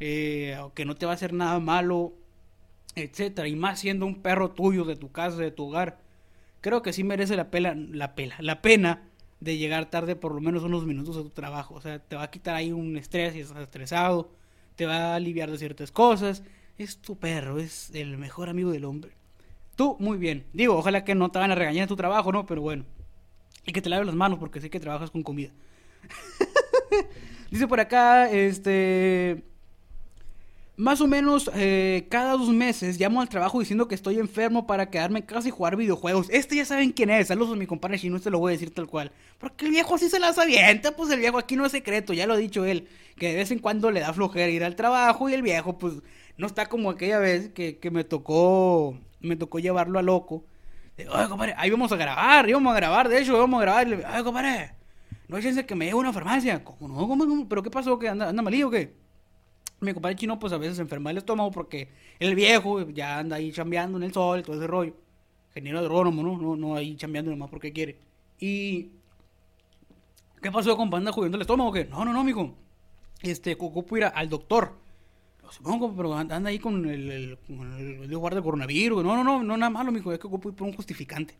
[0.00, 2.12] eh, que no te va a hacer nada malo,
[2.96, 5.98] etcétera, y más siendo un perro tuyo de tu casa, de tu hogar,
[6.60, 9.02] creo que sí merece la pena, la pela, la pena
[9.40, 11.74] de llegar tarde por lo menos unos minutos a tu trabajo.
[11.74, 14.30] O sea, te va a quitar ahí un estrés si estás estresado,
[14.76, 16.42] te va a aliviar de ciertas cosas.
[16.80, 19.10] Es tu perro, es el mejor amigo del hombre.
[19.76, 20.46] Tú, muy bien.
[20.54, 22.46] Digo, ojalá que no te van a regañar en tu trabajo, ¿no?
[22.46, 22.86] Pero bueno.
[23.66, 25.50] Y que te laves las manos porque sé que trabajas con comida.
[27.50, 29.44] Dice por acá, este...
[30.78, 34.88] Más o menos eh, cada dos meses llamo al trabajo diciendo que estoy enfermo para
[34.88, 36.28] quedarme en casa y jugar videojuegos.
[36.30, 37.28] Este ya saben quién es.
[37.28, 39.12] Saludos a mi compadre chino, este lo voy a decir tal cual.
[39.38, 42.26] Porque el viejo así se las avienta, pues el viejo aquí no es secreto, ya
[42.26, 42.88] lo ha dicho él.
[43.16, 45.96] Que de vez en cuando le da flojera ir al trabajo y el viejo pues
[46.40, 50.44] no está como aquella vez que, que me tocó me tocó llevarlo a loco.
[50.96, 53.86] Oye, compadre, ahí vamos a grabar, íbamos a grabar, de hecho, vamos a grabar.
[53.86, 54.72] Oye, compadre,
[55.28, 56.64] no hay chance que me lleve a una farmacia.
[56.64, 57.08] ¿Cómo no?
[57.08, 57.98] ¿Cómo, ¿Pero qué pasó?
[57.98, 58.94] ¿Que anda, anda malillo o qué?
[59.80, 63.36] Mi compadre chino, pues a veces se enferma el estómago porque el viejo ya anda
[63.36, 64.94] ahí chambeando en el sol todo ese rollo.
[65.48, 66.36] Ingeniero agrónomo, ¿no?
[66.36, 67.98] No, no ahí chambeando nomás porque quiere.
[68.38, 68.90] Y.
[70.42, 70.96] ¿Qué pasó, compa?
[70.96, 71.84] ¿Anda jugando el estómago o qué?
[71.84, 72.54] No, no, no, mijo.
[73.22, 74.79] Este, ocupo ir al doctor.
[75.50, 79.02] Supongo, pero anda ahí con el, el, con del coronavirus.
[79.02, 80.12] No, no, no, no, nada malo, mijo.
[80.12, 81.34] Es que ocupo ir por un justificante.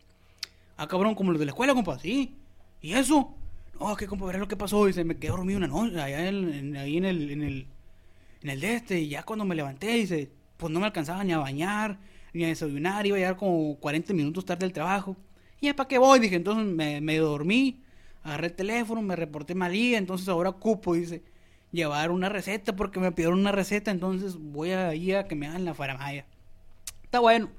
[0.76, 2.34] Ah, cabrón, como los de la escuela, compa, sí.
[2.82, 3.34] ¿Y eso?
[3.78, 4.88] No, que compa, verás lo que pasó.
[4.88, 7.66] Y me quedó dormido una noche, allá en, ahí en el, en el,
[8.42, 9.00] en el este.
[9.00, 11.98] Y ya cuando me levanté, dice, pues no me alcanzaba ni a bañar,
[12.32, 13.06] ni a desayunar.
[13.06, 15.16] Iba a llegar como 40 minutos tarde del trabajo.
[15.60, 16.18] Y ya, ¿para qué voy?
[16.18, 17.82] Dije, entonces me, me dormí,
[18.24, 21.22] agarré el teléfono, me reporté malía, entonces ahora ocupo, dice
[21.72, 25.46] llevar una receta porque me pidieron una receta, entonces voy a ir a que me
[25.46, 26.26] hagan la faramaya.
[27.04, 27.50] Está bueno.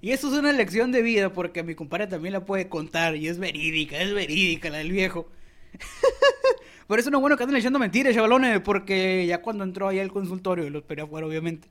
[0.00, 3.28] Y eso es una lección de vida porque mi compadre también la puede contar y
[3.28, 5.28] es verídica, es verídica la del viejo.
[6.86, 9.98] Por eso no es bueno que anden echando mentiras, chavalones, porque ya cuando entró ahí
[9.98, 11.68] al consultorio, lo esperé afuera, obviamente.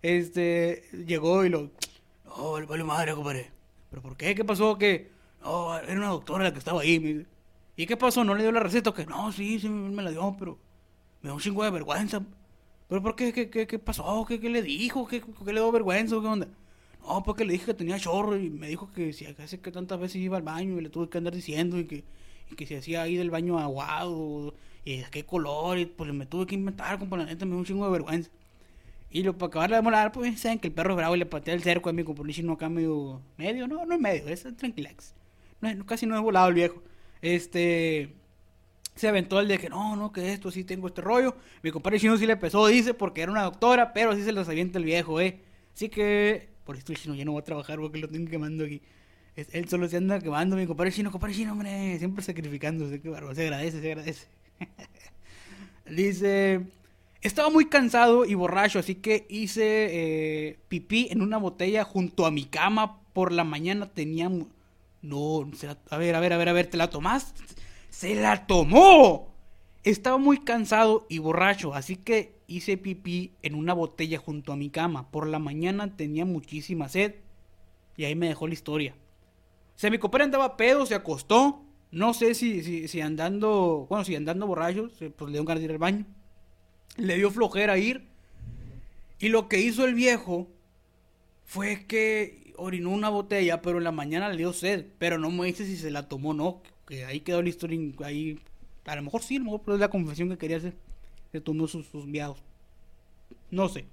[0.00, 1.70] Este, llegó y lo.
[2.26, 3.50] Oh, el vale madre, compadre.
[3.90, 4.36] ¿Pero por qué?
[4.36, 4.78] ¿Qué pasó?
[4.78, 5.10] Que.
[5.42, 7.26] No, era una doctora la que estaba ahí.
[7.74, 8.22] ¿Y qué pasó?
[8.22, 8.92] ¿No le dio la receta?
[8.92, 10.58] Que no, sí, sí me la dio, pero
[11.22, 12.22] me da un chingo de vergüenza.
[12.88, 13.32] ¿Pero por qué?
[13.32, 14.24] ¿Qué, qué, pasó?
[14.26, 15.06] ¿Qué, ¿Qué, le dijo?
[15.06, 16.16] ¿Qué, ¿Qué, le dio vergüenza?
[16.20, 16.48] ¿Qué onda?
[17.00, 19.98] No, porque le dije que tenía chorro y me dijo que si hace que tantas
[20.00, 22.04] veces iba al baño y le tuve que andar diciendo y que,
[22.50, 24.54] y que se hacía ahí del baño aguado
[24.84, 27.64] y qué color y pues me tuve que inventar, con la neta me dio un
[27.64, 28.30] chingo de vergüenza.
[29.10, 31.26] Y lo para acabar de demorar, pues saben que el perro es bravo y le
[31.26, 35.14] patea el cerco a mi compromiso acá medio medio, no, no es medio, es tranquilax.
[35.86, 36.82] Casi no es volado el viejo.
[37.22, 38.14] Este
[38.98, 41.36] se aventó el de que no, no, que esto sí tengo este rollo.
[41.62, 44.48] Mi compadre chino sí le empezó, dice, porque era una doctora, pero sí se los
[44.48, 45.40] avienta el viejo, eh.
[45.74, 48.64] Así que, por esto el chino ya no va a trabajar porque lo tengo quemando
[48.64, 48.82] aquí.
[49.36, 53.34] él solo se anda quemando, mi compadre chino, compadre chino, hombre, siempre sacrificándose, qué barro,
[53.34, 54.26] se agradece, se agradece.
[55.90, 56.60] dice,
[57.20, 62.30] estaba muy cansado y borracho, así que hice eh, pipí en una botella junto a
[62.30, 64.30] mi cama por la mañana tenía...
[65.00, 65.48] No,
[65.90, 67.40] a ver, a ver, a ver, a ver, ¿te la tomaste?
[67.90, 69.34] Se la tomó.
[69.84, 74.70] Estaba muy cansado y borracho, así que hice pipí en una botella junto a mi
[74.70, 75.10] cama.
[75.10, 77.14] Por la mañana tenía muchísima sed
[77.96, 78.94] y ahí me dejó la historia.
[79.76, 81.62] O sea, mi compadre andaba pedo, se acostó.
[81.90, 85.70] No sé si, si, andando, bueno, si andando borracho, pues le dio ganas de ir
[85.70, 86.04] al baño.
[86.96, 88.08] Le dio flojera ir.
[89.20, 90.48] Y lo que hizo el viejo
[91.44, 94.86] fue que orinó una botella, pero en la mañana le dio sed.
[94.98, 97.78] Pero no me dice si se la tomó o no que ahí quedó la historia,
[98.04, 98.40] ahí,
[98.86, 100.74] a lo mejor sí, a lo mejor pero es la confesión que quería hacer,
[101.30, 102.06] que tomó sus, sus
[103.50, 103.84] No sé.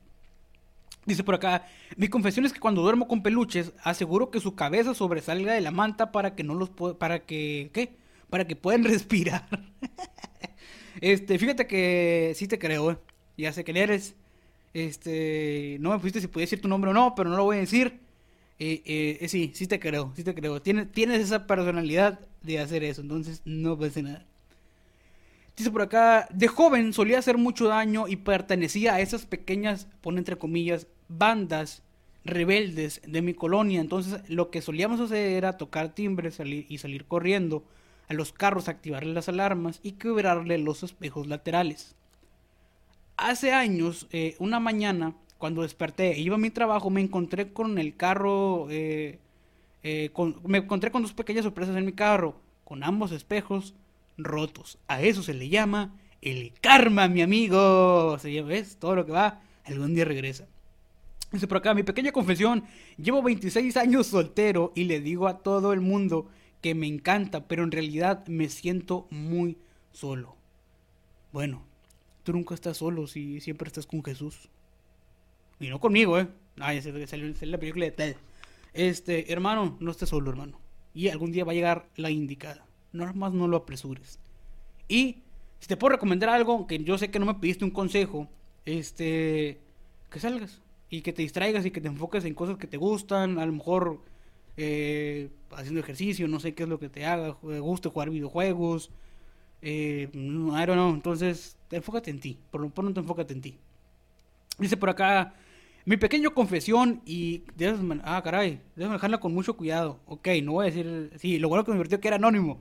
[1.05, 4.95] Dice por acá, mi confesión es que cuando duermo con peluches, aseguro que su cabeza
[4.95, 7.95] sobresalga de la manta para que no los para que, ¿qué?
[8.29, 9.47] Para que puedan respirar.
[11.01, 12.97] este, fíjate que sí te creo, ¿eh?
[13.37, 14.15] Ya sé que eres.
[14.73, 17.57] Este, no me pusiste si podía decir tu nombre o no, pero no lo voy
[17.57, 17.99] a decir.
[18.57, 20.61] Eh, eh, sí, sí te creo, sí te creo.
[20.61, 24.25] Tienes, esa personalidad de hacer eso, entonces no pasa nada.
[25.57, 30.19] Dice por acá, de joven solía hacer mucho daño y pertenecía a esas pequeñas, pone
[30.19, 31.81] entre comillas, bandas
[32.25, 33.79] rebeldes de mi colonia.
[33.79, 37.63] Entonces lo que solíamos hacer era tocar timbre salir, y salir corriendo
[38.07, 41.95] a los carros, activarle las alarmas y quebrarle los espejos laterales.
[43.17, 47.95] Hace años, eh, una mañana, cuando desperté iba a mi trabajo, me encontré con el
[47.95, 49.19] carro eh,
[49.83, 50.11] eh,
[50.43, 53.75] me encontré con dos pequeñas sorpresas en mi carro, con ambos espejos
[54.17, 54.79] rotos.
[54.87, 58.17] A eso se le llama el karma, mi amigo.
[58.17, 58.77] ¿Se ¿Ves?
[58.77, 60.47] Todo lo que va, algún día regresa.
[61.31, 62.63] Dice por acá, mi pequeña confesión,
[62.97, 66.27] llevo 26 años soltero y le digo a todo el mundo
[66.59, 69.59] que me encanta, pero en realidad me siento muy
[69.91, 70.37] solo.
[71.31, 71.61] Bueno,
[72.23, 74.49] tú nunca estás solo si siempre estás con Jesús.
[75.59, 76.27] Y no conmigo, ¿eh?
[76.57, 78.15] Ya sé, salió, salió la película de Ted.
[78.73, 80.59] Este, hermano, no estés solo, hermano.
[80.93, 82.65] Y algún día va a llegar la indicada.
[82.91, 84.19] No más no lo apresures.
[84.87, 85.23] Y
[85.59, 88.29] si te puedo recomendar algo, que yo sé que no me pediste un consejo,
[88.65, 89.59] este,
[90.09, 93.39] que salgas y que te distraigas y que te enfoques en cosas que te gustan,
[93.39, 93.99] a lo mejor
[94.57, 98.91] eh, haciendo ejercicio, no sé qué es lo que te haga, te guste jugar videojuegos,
[99.61, 103.57] eh, I don't know, entonces enfócate en ti, por lo pronto enfócate en ti.
[104.59, 105.33] Dice por acá,
[105.85, 107.43] mi pequeño confesión y...
[108.03, 109.99] ah, caray, déjame dejarla con mucho cuidado.
[110.07, 111.11] Ok, no voy a decir...
[111.17, 112.59] Sí, lo bueno que me divertió que era anónimo.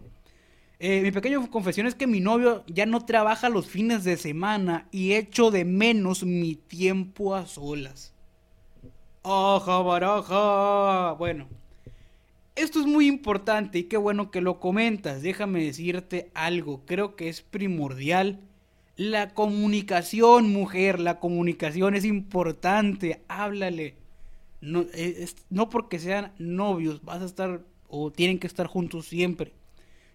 [0.78, 4.88] Eh, mi pequeño confesión es que mi novio ya no trabaja los fines de semana
[4.90, 8.12] y echo de menos mi tiempo a solas.
[9.22, 11.12] ¡Aja, baraja!
[11.12, 11.48] Bueno,
[12.56, 15.22] esto es muy importante y qué bueno que lo comentas.
[15.22, 18.40] Déjame decirte algo, creo que es primordial.
[18.96, 23.22] La comunicación, mujer, la comunicación es importante.
[23.28, 23.96] Háblale.
[24.60, 29.52] No, eh, no porque sean novios, vas a estar o tienen que estar juntos siempre.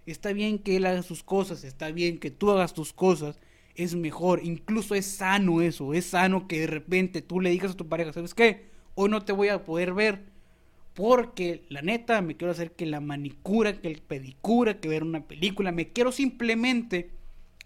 [0.05, 3.39] Está bien que él haga sus cosas, está bien que tú hagas tus cosas,
[3.75, 7.77] es mejor, incluso es sano eso, es sano que de repente tú le digas a
[7.77, 8.65] tu pareja, ¿sabes qué?
[8.95, 10.23] Hoy no te voy a poder ver
[10.95, 15.27] porque la neta me quiero hacer que la manicura, que el pedicura, que ver una
[15.27, 17.11] película, me quiero simplemente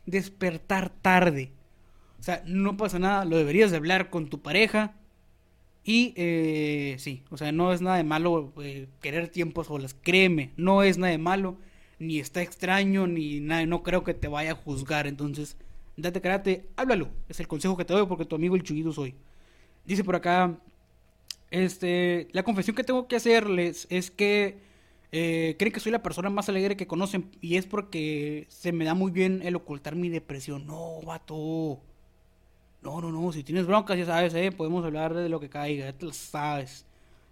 [0.06, 1.52] despertar tarde.
[2.20, 4.94] O sea, no pasa nada, lo deberías de hablar con tu pareja.
[5.84, 10.52] Y eh, sí, o sea, no es nada de malo eh, querer tiempos solas, créeme,
[10.56, 11.58] no es nada de malo,
[12.00, 15.08] ni está extraño, ni nada, no creo que te vaya a juzgar.
[15.08, 15.58] Entonces,
[15.98, 19.16] date karate, háblalo, es el consejo que te doy porque tu amigo el chullido soy.
[19.86, 20.58] Dice por acá
[21.54, 24.58] este, la confesión que tengo que hacerles es que
[25.16, 28.84] eh, creen que soy la persona más alegre que conocen y es porque se me
[28.84, 30.66] da muy bien el ocultar mi depresión.
[30.66, 31.80] No, vato.
[32.82, 33.32] No, no, no.
[33.32, 35.86] Si tienes broncas, ya sabes, eh, podemos hablar de lo que caiga.
[35.86, 36.88] Ya te lo sabes.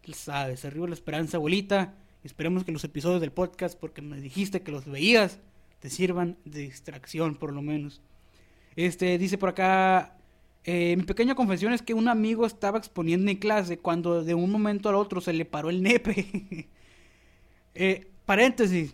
[0.06, 0.64] Te sabes.
[0.64, 1.96] Arriba la esperanza, abuelita.
[2.24, 5.40] Esperemos que los episodios del podcast, porque me dijiste que los veías,
[5.80, 8.00] te sirvan de distracción, por lo menos.
[8.76, 10.18] Este, dice por acá
[10.64, 14.52] eh, mi pequeña confesión es que un amigo estaba exponiendo en clase cuando de un
[14.52, 16.70] momento al otro se le paró el nepe.
[17.76, 18.94] eh, paréntesis.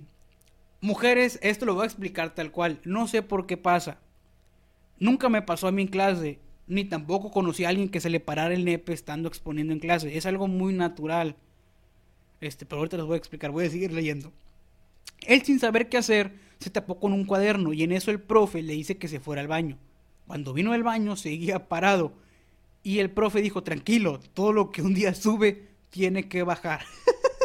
[0.81, 2.79] Mujeres, esto lo voy a explicar tal cual.
[2.83, 3.99] No sé por qué pasa.
[4.99, 6.39] Nunca me pasó a mí en clase.
[6.67, 10.17] Ni tampoco conocí a alguien que se le parara el nepe estando exponiendo en clase.
[10.17, 11.35] Es algo muy natural.
[12.41, 13.51] Este, pero ahorita les voy a explicar.
[13.51, 14.31] Voy a seguir leyendo.
[15.25, 18.61] Él sin saber qué hacer se tapó con un cuaderno y en eso el profe
[18.61, 19.77] le dice que se fuera al baño.
[20.25, 22.13] Cuando vino del baño seguía parado
[22.83, 26.81] y el profe dijo, tranquilo, todo lo que un día sube tiene que bajar.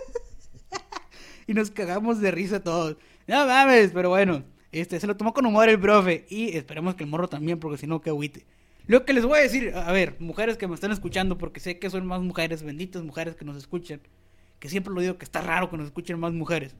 [1.52, 2.96] y nos cagamos de risa todos.
[3.26, 7.04] No mames, pero bueno, este se lo tomó con humor el profe y esperemos que
[7.04, 8.46] el morro también, porque si no, que agüite.
[8.86, 11.78] Lo que les voy a decir, a ver, mujeres que me están escuchando, porque sé
[11.78, 14.00] que son más mujeres, benditas mujeres que nos escuchan,
[14.60, 16.74] que siempre lo digo que está raro que nos escuchen más mujeres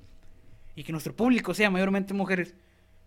[0.74, 2.54] y que nuestro público sea mayormente mujeres.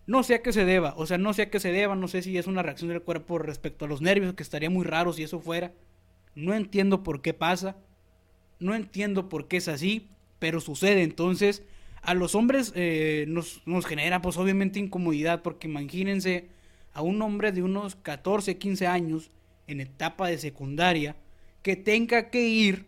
[0.05, 2.07] No sé a qué se deba, o sea, no sé a qué se deba, no
[2.07, 5.13] sé si es una reacción del cuerpo respecto a los nervios, que estaría muy raro
[5.13, 5.73] si eso fuera.
[6.35, 7.75] No entiendo por qué pasa,
[8.59, 11.03] no entiendo por qué es así, pero sucede.
[11.03, 11.63] Entonces,
[12.01, 16.49] a los hombres eh, nos, nos genera pues obviamente incomodidad, porque imagínense
[16.93, 19.31] a un hombre de unos 14, 15 años,
[19.67, 21.15] en etapa de secundaria,
[21.61, 22.85] que tenga que ir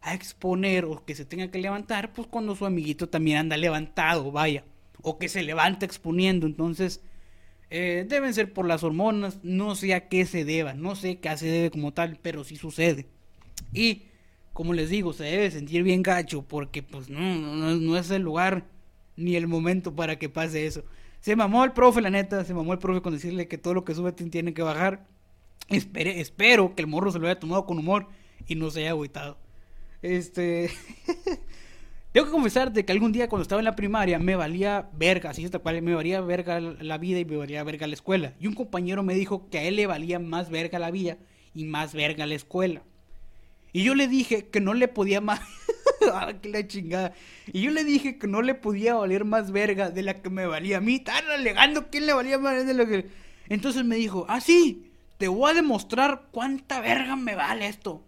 [0.00, 4.32] a exponer o que se tenga que levantar, pues cuando su amiguito también anda levantado,
[4.32, 4.64] vaya
[5.02, 6.46] o que se levanta exponiendo.
[6.46, 7.00] Entonces,
[7.70, 11.36] eh, deben ser por las hormonas, no sé a qué se deba, no sé qué
[11.36, 13.06] se debe como tal, pero sí sucede.
[13.72, 14.05] Y,
[14.56, 18.64] como les digo, se debe sentir bien gacho, porque pues no, no, es el lugar
[19.14, 20.82] ni el momento para que pase eso.
[21.20, 23.84] Se mamó el profe, la neta, se mamó el profe con decirle que todo lo
[23.84, 25.06] que sube tiene que bajar.
[25.68, 28.08] espero que el morro se lo haya tomado con humor
[28.46, 29.36] y no se haya agüitado.
[30.00, 30.70] Este.
[32.12, 35.46] Tengo que confesarte que algún día cuando estaba en la primaria me valía verga, así
[35.50, 38.32] tal cual, me valía verga la vida y me valía verga la escuela.
[38.40, 41.18] Y un compañero me dijo que a él le valía más verga la vida
[41.52, 42.80] y más verga la escuela.
[43.76, 45.38] Y yo le dije que no le podía más...
[46.10, 47.12] ah, qué la chingada.
[47.52, 50.46] Y yo le dije que no le podía valer más verga de la que me
[50.46, 50.94] valía a mí.
[50.94, 53.10] Están alegando quién le valía más de lo que...
[53.50, 58.02] Entonces me dijo, ah, sí, te voy a demostrar cuánta verga me vale esto.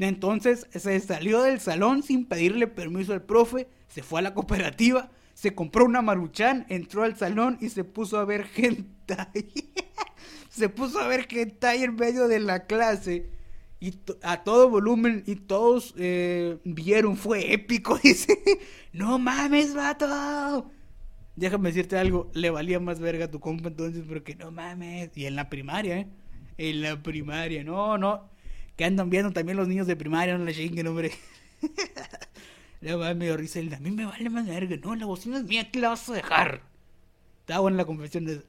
[0.00, 5.12] Entonces se salió del salón sin pedirle permiso al profe, se fue a la cooperativa,
[5.32, 9.16] se compró una maruchan, entró al salón y se puso a ver gente
[10.50, 13.33] se puso a ver hentai en medio de la clase
[13.88, 18.38] y a todo volumen y todos eh, vieron, fue épico, dice,
[18.92, 20.70] no mames, vato.
[21.36, 25.10] Déjame decirte algo, le valía más verga a tu compa entonces porque no mames.
[25.16, 26.08] Y en la primaria, ¿eh?
[26.56, 28.34] En la primaria, no, no
[28.76, 31.12] que andan viendo también los niños de primaria, no la chinguen, hombre.
[32.80, 35.70] Le va medio risa a mí me vale más verga, no, la bocina es mía,
[35.70, 36.62] ¿qué la vas a dejar?
[37.40, 38.42] Está buena la confesión de.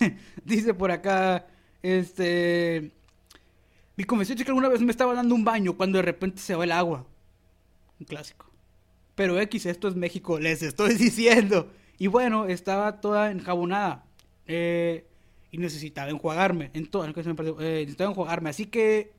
[0.44, 1.46] Dice por acá,
[1.82, 2.92] este...
[4.02, 6.56] Mi confesión es que alguna vez me estaba dando un baño cuando de repente se
[6.56, 7.06] va el agua.
[8.00, 8.50] Un clásico.
[9.14, 11.70] Pero X, esto es México, les estoy diciendo.
[11.98, 14.04] Y bueno, estaba toda enjabonada.
[14.48, 15.06] Eh,
[15.52, 16.72] y necesitaba enjuagarme.
[16.74, 17.14] Entonces,
[17.60, 18.50] eh, necesitaba enjuagarme.
[18.50, 19.12] Así que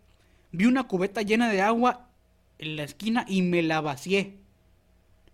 [0.52, 2.10] vi una cubeta llena de agua
[2.58, 4.40] en la esquina y me la vacié.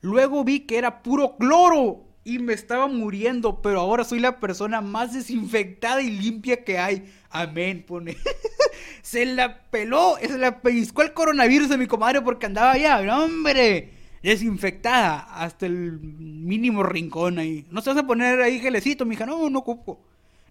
[0.02, 4.82] Luego vi que era puro cloro y me estaba muriendo, pero ahora soy la persona
[4.82, 7.12] más desinfectada y limpia que hay.
[7.30, 8.18] Amén, pone.
[9.02, 14.00] se la peló, se la pellizcó el coronavirus de mi comadre porque andaba allá, hombre
[14.22, 17.66] desinfectada hasta el mínimo rincón ahí.
[17.72, 19.26] No se vas a poner ahí gelecito, mija.
[19.26, 20.00] No, no ocupo.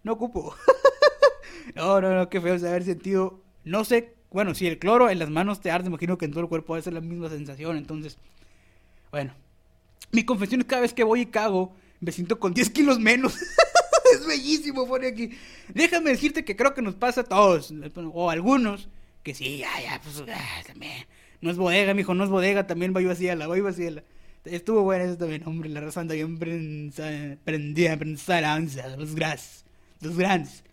[0.02, 0.54] No ocupo.
[1.74, 3.40] no, no, no, qué feo haber sentido.
[3.64, 6.42] No sé, bueno, si el cloro en las manos te arde, imagino que en todo
[6.42, 7.76] el cuerpo va a ser la misma sensación.
[7.76, 8.18] Entonces,
[9.10, 9.34] bueno.
[10.12, 13.36] Mi confesión es cada vez que voy y cago, me siento con 10 kilos menos.
[14.14, 15.30] es bellísimo, pone aquí.
[15.74, 17.72] Déjame decirte que creo que nos pasa a todos,
[18.12, 18.88] o algunos,
[19.22, 21.07] que sí, ya, ya, pues, ah, también
[21.40, 24.03] no es bodega, mijo, no es bodega, también va a la voy a
[24.44, 26.38] Estuvo bueno eso también, hombre, la raza anda bien
[27.44, 29.64] prendida, los grandes,
[30.01, 30.64] los grandes.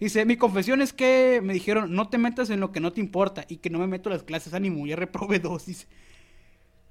[0.00, 3.00] Dice, mi confesión es que me dijeron, no te metas en lo que no te
[3.00, 5.66] importa y que no me meto las clases, ánimo, ya reprobé dos.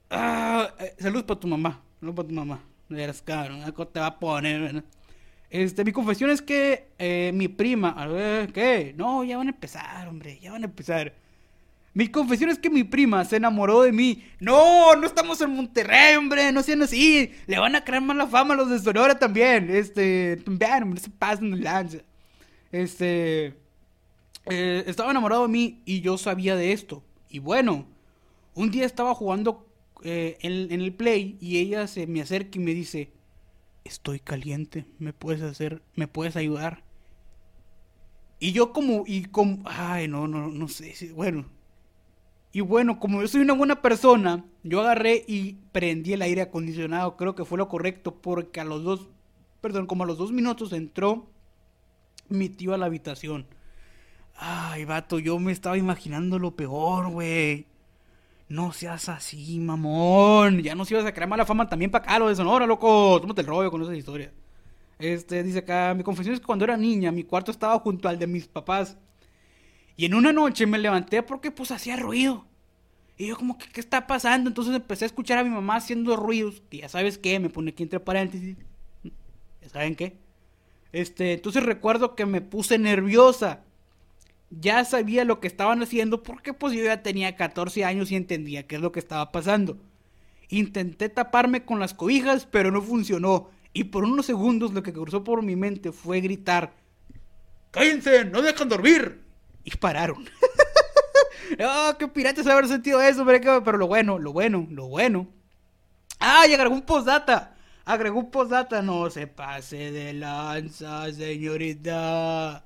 [0.09, 2.63] Ah, eh, salud para tu mamá, salud para tu mamá.
[2.89, 3.61] Eres cabrón,
[3.93, 4.83] te va a poner,
[5.49, 7.95] Este, mi confesión es que eh, mi prima,
[8.53, 8.93] ¿qué?
[8.97, 11.13] No, ya van a empezar, hombre, ya van a empezar.
[11.93, 14.23] Mi confesión es que mi prima se enamoró de mí.
[14.39, 17.31] No, no estamos en Monterrey, hombre, no sean así.
[17.47, 19.69] Le van a crear mala fama a los de Sonora también.
[19.69, 21.97] Este, vean, no se pasen de lanza.
[22.71, 23.55] Este,
[24.45, 27.03] eh, estaba enamorado de mí y yo sabía de esto.
[27.27, 27.85] Y bueno,
[28.53, 29.68] un día estaba jugando
[30.03, 33.11] eh, en, en, el play y ella se me acerca y me dice,
[33.83, 36.83] estoy caliente, me puedes hacer, me puedes ayudar.
[38.39, 41.45] Y yo como, y como, ay, no, no, no sé, bueno,
[42.51, 47.15] y bueno, como yo soy una buena persona, yo agarré y prendí el aire acondicionado.
[47.15, 49.07] Creo que fue lo correcto porque a los dos,
[49.61, 51.27] perdón, como a los dos minutos entró
[52.27, 53.45] mi tío a la habitación.
[54.35, 57.67] Ay, vato, yo me estaba imaginando lo peor, güey.
[58.49, 60.61] No seas así, mamón.
[60.63, 63.21] Ya no se ibas a crear mala fama también para acá, lo de Sonora, loco.
[63.21, 64.33] Tómate el rollo con esa historia.
[64.97, 68.17] Este, dice acá, mi confesión es que cuando era niña, mi cuarto estaba junto al
[68.17, 68.97] de mis papás.
[69.95, 72.45] Y en una noche me levanté porque pues hacía ruido.
[73.17, 74.49] Y yo como que, ¿qué está pasando?
[74.49, 76.63] Entonces empecé a escuchar a mi mamá haciendo ruidos.
[76.69, 78.57] Que ya sabes qué, me pone aquí entre paréntesis.
[79.61, 80.17] ¿Ya saben qué?
[80.91, 83.61] Este, entonces recuerdo que me puse nerviosa.
[84.51, 88.65] Ya sabía lo que estaban haciendo porque pues yo ya tenía 14 años y entendía
[88.67, 89.77] qué es lo que estaba pasando.
[90.49, 93.49] Intenté taparme con las cobijas, pero no funcionó.
[93.73, 96.73] Y por unos segundos lo que cruzó por mi mente fue gritar:
[97.71, 98.25] ¡Cállense!
[98.25, 99.29] ¡No dejan dormir!
[99.63, 100.27] y pararon.
[101.63, 105.27] oh, qué piratas haber sentido eso, pero lo bueno, lo bueno, lo bueno.
[106.19, 107.55] Ah, y agregó un postdata.
[107.85, 108.81] Agregó un postdata.
[108.81, 112.63] No se pase de lanza, señorita.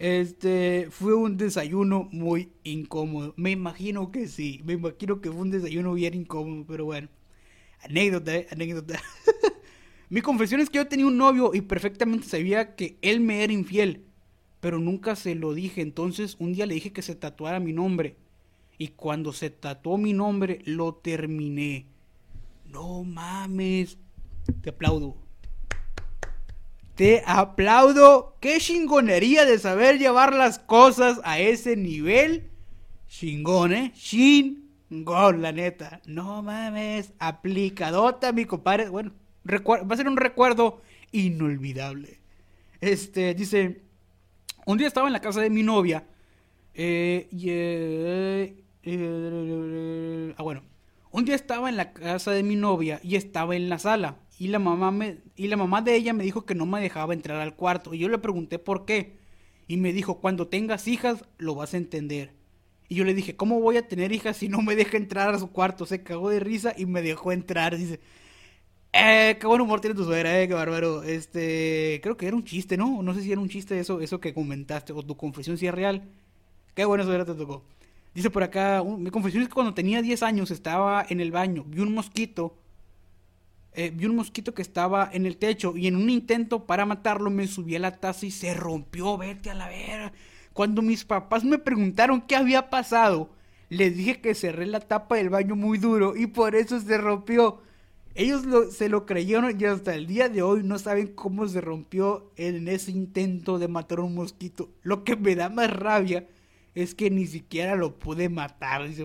[0.00, 3.34] Este fue un desayuno muy incómodo.
[3.36, 4.60] Me imagino que sí.
[4.64, 7.08] Me imagino que fue un desayuno bien incómodo, pero bueno.
[7.82, 9.00] Anécdota, eh, anécdota.
[10.10, 13.52] Mi confesión es que yo tenía un novio y perfectamente sabía que él me era
[13.52, 14.10] infiel
[14.60, 15.80] pero nunca se lo dije.
[15.80, 18.16] Entonces un día le dije que se tatuara mi nombre.
[18.78, 21.86] Y cuando se tatuó mi nombre, lo terminé.
[22.66, 23.98] No mames.
[24.62, 25.16] Te aplaudo.
[27.00, 28.36] Te aplaudo.
[28.40, 32.50] Qué chingonería de saber llevar las cosas a ese nivel.
[33.08, 33.92] Chingón, ¿eh?
[33.94, 36.02] Chingón, la neta.
[36.04, 37.14] No mames.
[37.18, 38.90] Aplicadota, mi compadre.
[38.90, 39.12] Bueno,
[39.50, 42.18] va a ser un recuerdo inolvidable.
[42.82, 43.80] Este, dice,
[44.66, 46.04] un día estaba en la casa de mi novia.
[46.74, 50.69] Eh, y, eh, eh, ah, bueno.
[51.12, 54.16] Un día estaba en la casa de mi novia y estaba en la sala.
[54.38, 57.14] Y la mamá me, y la mamá de ella me dijo que no me dejaba
[57.14, 57.94] entrar al cuarto.
[57.94, 59.18] Y yo le pregunté por qué.
[59.66, 62.32] Y me dijo, cuando tengas hijas, lo vas a entender.
[62.88, 65.38] Y yo le dije, ¿cómo voy a tener hijas si no me deja entrar a
[65.38, 65.86] su cuarto?
[65.86, 67.76] Se cagó de risa y me dejó entrar.
[67.76, 68.00] Dice,
[68.92, 71.02] eh, qué buen humor tiene tu suegra, eh, qué bárbaro.
[71.02, 73.02] Este, creo que era un chiste, ¿no?
[73.02, 75.74] No sé si era un chiste eso, eso que comentaste, o tu confesión si es
[75.74, 76.02] real.
[76.74, 77.64] Qué buena suegra te tocó.
[78.14, 81.64] Dice por acá, mi confesión es que cuando tenía 10 años estaba en el baño,
[81.66, 82.56] vi un mosquito,
[83.72, 87.30] eh, vi un mosquito que estaba en el techo y en un intento para matarlo
[87.30, 90.12] me subí a la taza y se rompió, vete a la vera.
[90.52, 93.30] Cuando mis papás me preguntaron qué había pasado,
[93.68, 97.62] les dije que cerré la tapa del baño muy duro y por eso se rompió.
[98.16, 98.42] Ellos
[98.74, 102.66] se lo creyeron y hasta el día de hoy no saben cómo se rompió en
[102.66, 104.68] ese intento de matar a un mosquito.
[104.82, 106.26] Lo que me da más rabia
[106.74, 108.86] es que ni siquiera lo pude matar.
[108.86, 109.04] Dice,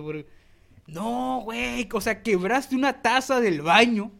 [0.86, 4.12] no, güey, o sea, quebraste una taza del baño.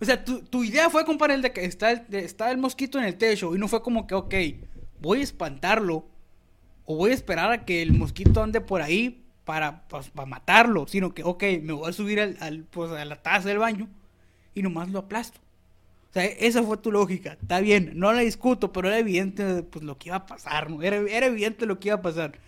[0.00, 3.04] O sea, tu, idea fue, compadre, el de que está el, está el mosquito en
[3.04, 4.34] el techo y no fue como que, ok,
[5.00, 6.06] voy a espantarlo
[6.84, 10.86] o voy a esperar a que el mosquito ande por ahí para, pues, para matarlo,
[10.86, 13.88] sino que, ok, me voy a subir al, pues, a la taza del baño
[14.54, 15.40] y nomás lo aplasto.
[16.10, 17.36] O sea, esa fue tu lógica.
[17.40, 20.68] Está bien, no la discuto, pero era evidente pues, lo que iba a pasar.
[20.82, 22.38] Era, era evidente lo que iba a pasar.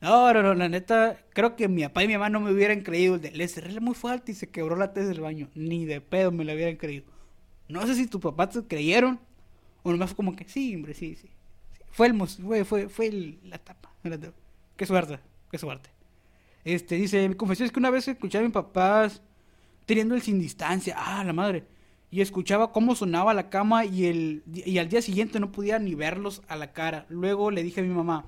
[0.00, 2.82] No, no, no, la neta, creo que mi papá y mi mamá no me hubieran
[2.82, 3.16] creído.
[3.16, 5.48] Le cerré muy fuerte y se quebró la taza del baño.
[5.54, 7.04] Ni de pedo me la hubieran creído.
[7.68, 9.18] No sé si tus papás te creyeron
[9.82, 11.28] o nomás fue como que, sí, hombre, sí, sí.
[11.90, 13.90] Fue el fue, fue, fue la tapa.
[14.76, 15.18] Qué suerte,
[15.50, 15.90] qué suerte.
[16.64, 19.22] Este, dice, mi confesión es que una vez escuché a mis papás
[19.86, 20.94] teniendo el sin distancia.
[20.96, 21.64] Ah, la madre.
[22.10, 25.94] Y escuchaba cómo sonaba la cama y, el, y al día siguiente no podía ni
[25.94, 27.06] verlos a la cara.
[27.08, 28.24] Luego le dije a mi mamá,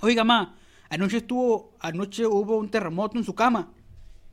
[0.00, 0.56] oiga, ma,
[0.88, 3.72] anoche estuvo, anoche hubo un terremoto en su cama.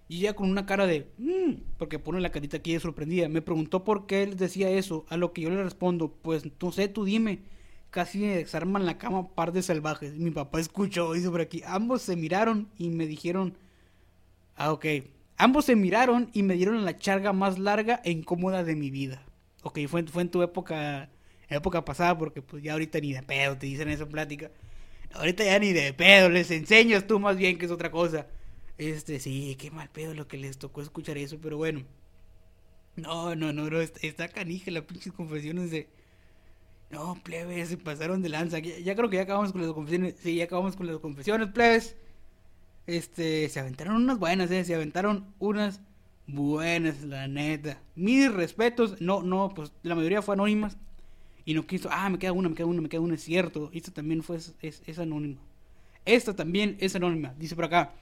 [0.07, 3.41] Y ella con una cara de, mmm, porque pone la carita aquí de sorprendida, me
[3.41, 6.87] preguntó por qué él decía eso, a lo que yo le respondo, pues no sé,
[6.87, 7.43] tú dime
[7.89, 10.15] casi desarman la cama par de salvajes.
[10.15, 11.61] Mi papá escuchó, dice por aquí.
[11.65, 13.57] Ambos se miraron y me dijeron.
[14.55, 14.85] Ah, ok.
[15.39, 19.23] Ambos se miraron y me dieron la charga más larga e incómoda de mi vida.
[19.63, 21.09] Ok, fue, fue en tu época,
[21.49, 24.51] época pasada, porque pues ya ahorita ni de pedo te dicen esa plática.
[25.13, 28.27] Ahorita ya ni de pedo, les enseñas tú más bien que es otra cosa.
[28.77, 31.83] Este, sí, qué mal pedo lo que les tocó escuchar eso, pero bueno.
[32.97, 35.87] No, no, no, no, está, está canija las pinches confesiones de,
[36.89, 38.59] no, plebes, se pasaron de lanza.
[38.59, 40.15] Ya, creo que ya acabamos con las confesiones.
[40.21, 41.95] Sí, ya acabamos con las confesiones, plebes.
[42.89, 44.65] Este, se aventaron unas buenas, eh.
[44.65, 45.79] Se aventaron unas
[46.25, 47.79] buenas, la neta.
[47.95, 48.99] Mis respetos.
[48.99, 50.75] No, no, pues la mayoría fue anónimas.
[51.45, 53.69] Y no quiso, ah, me queda una, me queda una, me queda una, es cierto.
[53.73, 55.39] Esta también fue, es, anónima.
[56.03, 57.35] Esta también es anónima.
[57.37, 57.93] Dice por acá.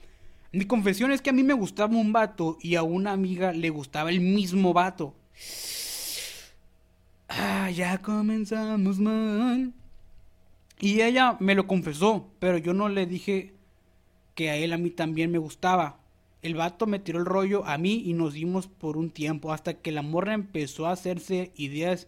[0.54, 3.70] Mi confesión es que a mí me gustaba un vato y a una amiga le
[3.70, 5.14] gustaba el mismo vato.
[7.28, 9.74] Ah, ya comenzamos mal.
[10.80, 13.57] Y ella me lo confesó, pero yo no le dije
[14.38, 16.00] que a él a mí también me gustaba.
[16.44, 19.74] El vato me tiró el rollo a mí y nos dimos por un tiempo hasta
[19.74, 22.08] que la morra empezó a hacerse ideas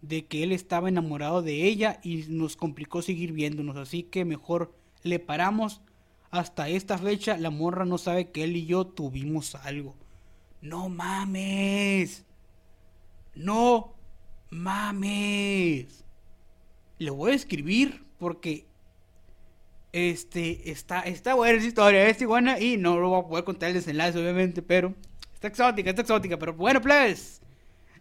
[0.00, 4.72] de que él estaba enamorado de ella y nos complicó seguir viéndonos, así que mejor
[5.02, 5.82] le paramos.
[6.30, 9.94] Hasta esta fecha la morra no sabe que él y yo tuvimos algo.
[10.62, 12.24] No mames.
[13.34, 13.92] No
[14.48, 16.04] mames.
[16.98, 18.64] Le voy a escribir porque
[19.96, 23.70] este está está buena esa historia, es iguana y no lo voy a poder contar
[23.70, 24.94] el desenlace obviamente, pero
[25.32, 27.40] está exótica, está exótica, pero bueno, pues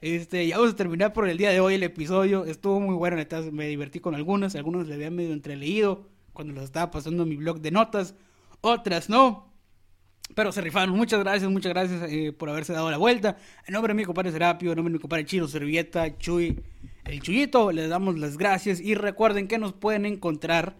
[0.01, 2.45] este, ya vamos a terminar por el día de hoy el episodio.
[2.45, 6.65] Estuvo muy bueno, neta, me divertí con algunas, algunos le había medio entreleído cuando los
[6.65, 8.13] estaba pasando en mi blog de notas,
[8.61, 9.53] otras no.
[10.35, 10.95] Pero se rifaron.
[10.95, 13.37] Muchas gracias, muchas gracias eh, por haberse dado la vuelta.
[13.67, 16.59] En nombre de mi compadre Serapio, en nombre de mi compadre Chino, Servieta, Chuy,
[17.05, 18.81] el Chuyito, les damos las gracias.
[18.81, 20.75] Y recuerden que nos pueden encontrar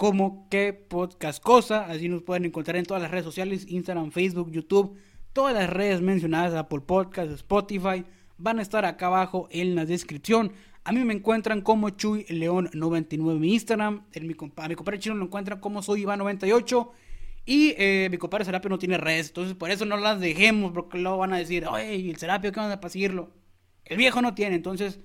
[0.00, 1.84] como que podcast cosa.
[1.84, 4.96] Así nos pueden encontrar en todas las redes sociales: Instagram, Facebook, YouTube.
[5.34, 8.06] Todas las redes mencionadas, Apple Podcast, Spotify,
[8.38, 10.52] van a estar acá abajo en la descripción.
[10.84, 14.06] A mí me encuentran como Chuy León 99 en mi Instagram.
[14.22, 16.92] Mi, a mi compadre Chino lo encuentran como Soy Iván 98.
[17.44, 20.96] Y eh, mi compadre Serapio no tiene redes, entonces por eso no las dejemos, porque
[20.96, 23.34] luego van a decir, oye, el Serapio, ¿qué onda para seguirlo?
[23.84, 24.98] El viejo no tiene, entonces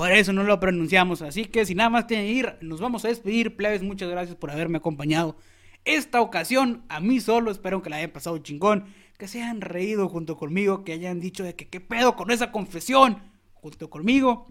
[0.00, 1.20] por eso no lo pronunciamos.
[1.20, 3.54] Así que si nada más tienen que ir, nos vamos a despedir.
[3.54, 5.36] Plebes, muchas gracias por haberme acompañado.
[5.84, 8.86] Esta ocasión, a mí solo, espero que la hayan pasado chingón,
[9.18, 12.50] que se hayan reído junto conmigo, que hayan dicho de que qué pedo con esa
[12.50, 13.18] confesión
[13.52, 14.50] junto conmigo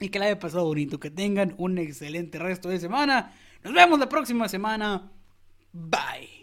[0.00, 0.98] y que la hayan pasado bonito.
[0.98, 3.34] Que tengan un excelente resto de semana.
[3.62, 5.12] Nos vemos la próxima semana.
[5.74, 6.33] Bye.